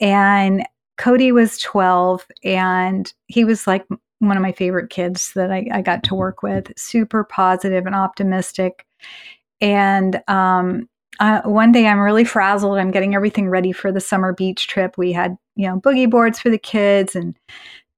[0.00, 0.66] And
[0.98, 3.86] cody was 12 and he was like
[4.18, 6.72] one of my favorite kids that I, I got to work with.
[6.76, 8.84] Super positive and optimistic.
[9.60, 10.88] And um,
[11.20, 12.78] uh, one day I'm really frazzled.
[12.78, 14.96] I'm getting everything ready for the summer beach trip.
[14.96, 17.36] We had, you know, boogie boards for the kids and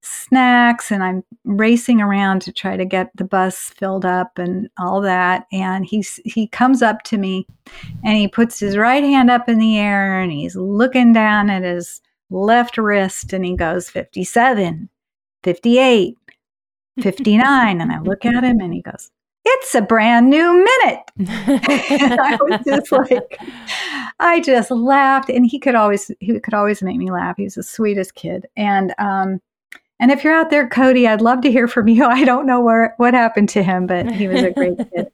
[0.01, 5.01] snacks, and I'm racing around to try to get the bus filled up and all
[5.01, 5.45] that.
[5.51, 7.45] And he's he comes up to me,
[8.03, 11.63] and he puts his right hand up in the air, and he's looking down at
[11.63, 12.01] his
[12.31, 14.89] left wrist, and he goes 57,
[15.43, 16.17] 58,
[17.01, 19.11] 59, and I look at him, and he goes
[19.43, 20.99] it's a brand new minute.
[21.17, 23.39] and I was just like,
[24.19, 27.37] I just laughed, and he could always he could always make me laugh.
[27.37, 29.41] He was the sweetest kid, and um,
[29.99, 32.05] and if you're out there, Cody, I'd love to hear from you.
[32.05, 35.11] I don't know where what happened to him, but he was a great kid.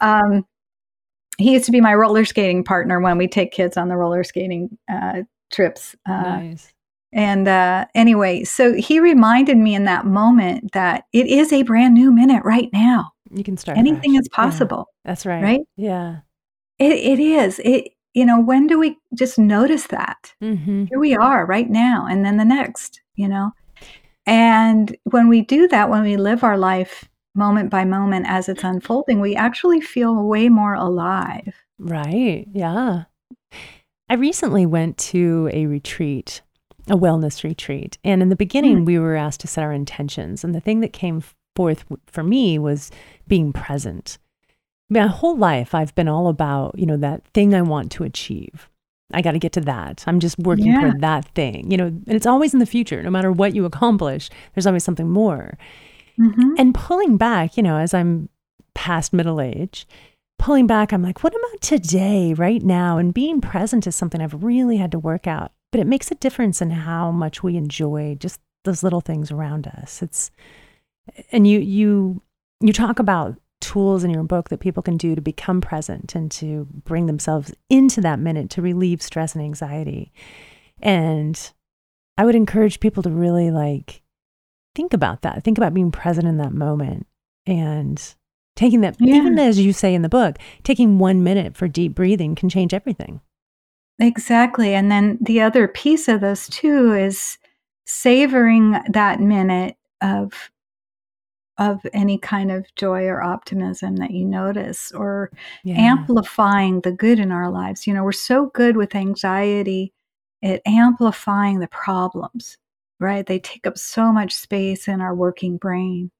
[0.00, 0.46] Um,
[1.38, 4.22] he used to be my roller skating partner when we take kids on the roller
[4.22, 5.96] skating uh, trips.
[6.08, 6.72] Uh, nice.
[7.12, 11.94] And uh, anyway, so he reminded me in that moment that it is a brand
[11.94, 13.78] new minute right now you can start.
[13.78, 14.20] Anything fresh.
[14.20, 14.86] is possible.
[14.88, 15.42] Yeah, that's right.
[15.42, 15.60] Right?
[15.76, 16.18] Yeah.
[16.78, 17.60] It, it is.
[17.64, 20.32] It you know, when do we just notice that?
[20.40, 20.84] Mm-hmm.
[20.84, 23.50] Here we are right now, and then the next, you know?
[24.24, 27.04] And when we do that, when we live our life
[27.34, 31.54] moment by moment as it's unfolding, we actually feel way more alive.
[31.78, 32.46] Right.
[32.52, 33.04] Yeah.
[34.08, 36.42] I recently went to a retreat,
[36.88, 37.98] a wellness retreat.
[38.04, 38.86] And in the beginning, mm.
[38.86, 40.44] we were asked to set our intentions.
[40.44, 41.22] And the thing that came
[41.54, 42.90] forth for me was
[43.26, 44.18] being present.
[44.90, 48.68] My whole life, I've been all about, you know, that thing I want to achieve.
[49.12, 50.04] I got to get to that.
[50.06, 50.80] I'm just working yeah.
[50.80, 53.02] for that thing, you know, and it's always in the future.
[53.02, 55.56] No matter what you accomplish, there's always something more.
[56.18, 56.54] Mm-hmm.
[56.58, 58.28] And pulling back, you know, as I'm
[58.74, 59.86] past middle age,
[60.38, 62.98] pulling back, I'm like, what about today, right now?
[62.98, 65.52] And being present is something I've really had to work out.
[65.70, 69.66] But it makes a difference in how much we enjoy just those little things around
[69.66, 70.02] us.
[70.02, 70.30] It's
[71.32, 72.22] and you you
[72.60, 76.30] you talk about tools in your book that people can do to become present and
[76.30, 80.12] to bring themselves into that minute to relieve stress and anxiety.
[80.82, 81.52] And
[82.18, 84.02] I would encourage people to really like
[84.74, 85.42] think about that.
[85.42, 87.06] Think about being present in that moment
[87.46, 88.02] and
[88.56, 89.16] taking that yeah.
[89.16, 92.74] even as you say in the book, taking 1 minute for deep breathing can change
[92.74, 93.20] everything.
[93.98, 94.74] Exactly.
[94.74, 97.38] And then the other piece of this too is
[97.86, 100.50] savoring that minute of
[101.58, 105.30] of any kind of joy or optimism that you notice or
[105.62, 105.76] yeah.
[105.76, 107.86] amplifying the good in our lives.
[107.86, 109.92] You know, we're so good with anxiety
[110.42, 112.58] at amplifying the problems,
[113.00, 113.24] right?
[113.24, 116.10] They take up so much space in our working brain.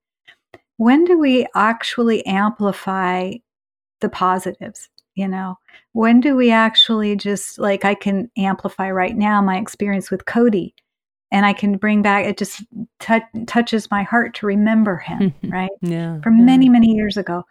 [0.76, 3.34] When do we actually amplify
[4.00, 4.88] the positives?
[5.14, 5.56] You know,
[5.92, 10.74] when do we actually just like I can amplify right now my experience with Cody?
[11.30, 12.62] And I can bring back it just
[13.00, 15.70] t- touches my heart to remember him, right?
[15.80, 16.20] yeah.
[16.20, 16.44] From yeah.
[16.44, 17.44] many many years ago.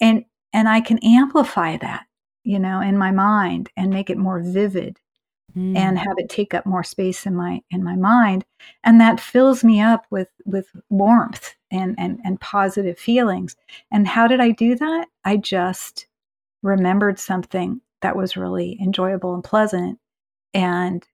[0.00, 2.06] And and I can amplify that,
[2.44, 4.98] you know, in my mind and make it more vivid
[5.56, 5.76] mm.
[5.76, 8.44] and have it take up more space in my in my mind
[8.84, 13.56] and that fills me up with with warmth and and and positive feelings.
[13.90, 15.06] And how did I do that?
[15.24, 16.06] I just
[16.62, 19.98] remembered something that was really enjoyable and pleasant
[20.54, 21.06] and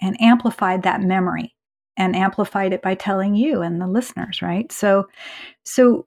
[0.00, 1.54] and amplified that memory
[1.96, 4.70] and amplified it by telling you and the listeners right?
[4.72, 5.08] So
[5.64, 6.06] so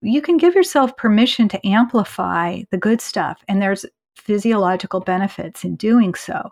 [0.00, 5.76] you can give yourself permission to amplify the good stuff and there's physiological benefits in
[5.76, 6.50] doing so.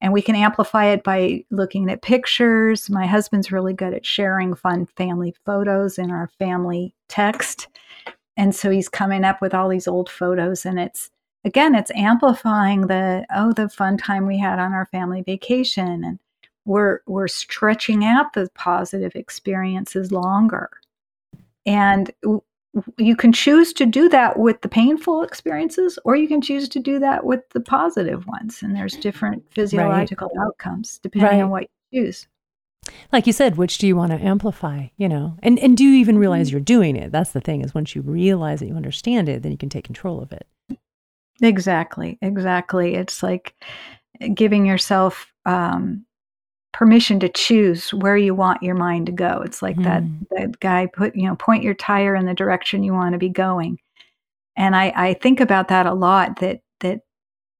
[0.00, 2.90] And we can amplify it by looking at pictures.
[2.90, 7.68] My husband's really good at sharing fun family photos in our family text.
[8.36, 11.10] And so he's coming up with all these old photos and it's
[11.44, 16.04] again, it's amplifying the, oh, the fun time we had on our family vacation.
[16.04, 16.18] And
[16.64, 20.70] we're, we're stretching out the positive experiences longer.
[21.66, 22.10] And
[22.96, 26.78] you can choose to do that with the painful experiences, or you can choose to
[26.78, 28.62] do that with the positive ones.
[28.62, 30.46] And there's different physiological right.
[30.46, 31.44] outcomes depending right.
[31.44, 32.26] on what you choose.
[33.12, 35.36] like you said, which do you want to amplify, you know?
[35.42, 36.54] And and do you even realize mm-hmm.
[36.54, 37.12] you're doing it?
[37.12, 39.84] That's the thing is once you realize that you understand it, then you can take
[39.84, 40.46] control of it.
[41.40, 42.18] Exactly.
[42.20, 42.94] Exactly.
[42.94, 43.54] It's like
[44.34, 46.04] giving yourself um,
[46.72, 49.42] permission to choose where you want your mind to go.
[49.44, 49.84] It's like mm.
[49.84, 53.18] that that guy put, you know, point your tire in the direction you want to
[53.18, 53.78] be going.
[54.56, 57.00] And I, I think about that a lot that that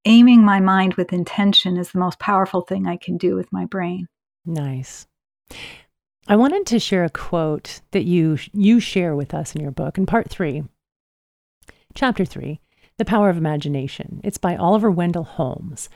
[0.05, 3.65] aiming my mind with intention is the most powerful thing I can do with my
[3.67, 4.09] brain.
[4.45, 5.07] Nice.
[6.29, 9.99] I wanted to share a quote that you you share with us in your book
[9.99, 10.65] in part 3.
[11.95, 12.59] Chapter 3,
[13.03, 14.21] The Power of Imagination.
[14.23, 15.89] It's by Oliver Wendell Holmes.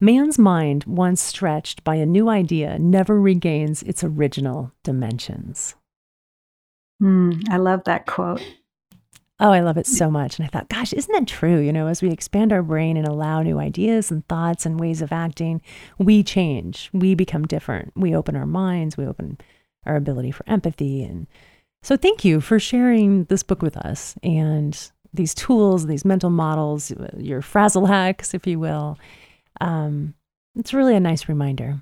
[0.00, 5.74] Man's mind, once stretched by a new idea, never regains its original dimensions.
[7.02, 8.40] Mm, I love that quote.
[9.38, 10.38] Oh, I love it so much.
[10.38, 11.58] And I thought, gosh, isn't that true?
[11.58, 15.02] You know, as we expand our brain and allow new ideas and thoughts and ways
[15.02, 15.60] of acting,
[15.98, 16.88] we change.
[16.94, 17.92] We become different.
[17.94, 19.36] We open our minds, we open
[19.84, 21.04] our ability for empathy.
[21.04, 21.26] And
[21.82, 26.92] so, thank you for sharing this book with us and these tools, these mental models,
[27.16, 28.98] your frazzle hacks, if you will
[29.60, 30.14] um,
[30.56, 31.80] it's really a nice reminder.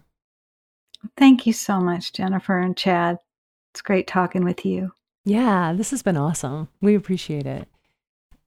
[1.17, 3.19] Thank you so much, Jennifer and Chad.
[3.73, 4.93] It's great talking with you.
[5.25, 6.69] Yeah, this has been awesome.
[6.81, 7.69] We appreciate it.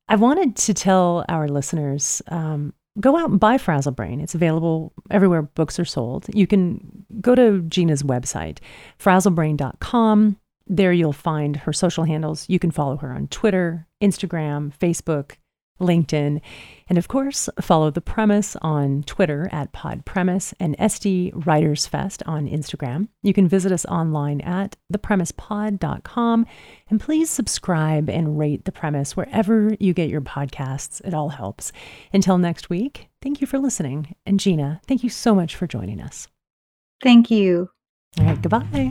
[0.08, 4.22] I wanted to tell our listeners um, go out and buy Frazzlebrain.
[4.22, 6.26] It's available everywhere books are sold.
[6.34, 8.60] You can go to Gina's website,
[9.00, 10.38] frazzlebrain.com.
[10.68, 12.46] There you'll find her social handles.
[12.48, 15.34] You can follow her on Twitter, Instagram, Facebook,
[15.80, 16.42] LinkedIn,
[16.90, 22.22] and of course, follow The Premise on Twitter at Pod Premise and SD Writers Fest
[22.26, 23.08] on Instagram.
[23.24, 26.46] You can visit us online at thepremisepod.com
[26.90, 31.02] and please subscribe and rate The Premise wherever you get your podcasts.
[31.06, 31.72] It all helps.
[32.12, 34.16] Until next week, thank you for listening.
[34.26, 36.28] And Gina, thank you so much for joining us.
[37.02, 37.70] Thank you.
[38.20, 38.90] All right, goodbye.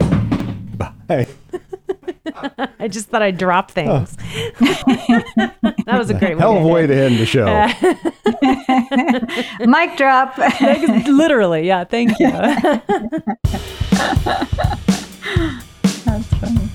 [1.07, 1.27] Bye.
[2.79, 4.15] I just thought I'd drop things.
[5.85, 7.47] That was a great hell of a way to end the show.
[7.47, 7.73] Uh,
[9.65, 10.37] Mic drop.
[11.07, 11.83] Literally, yeah.
[11.83, 12.29] Thank you.
[16.05, 16.69] That's funny.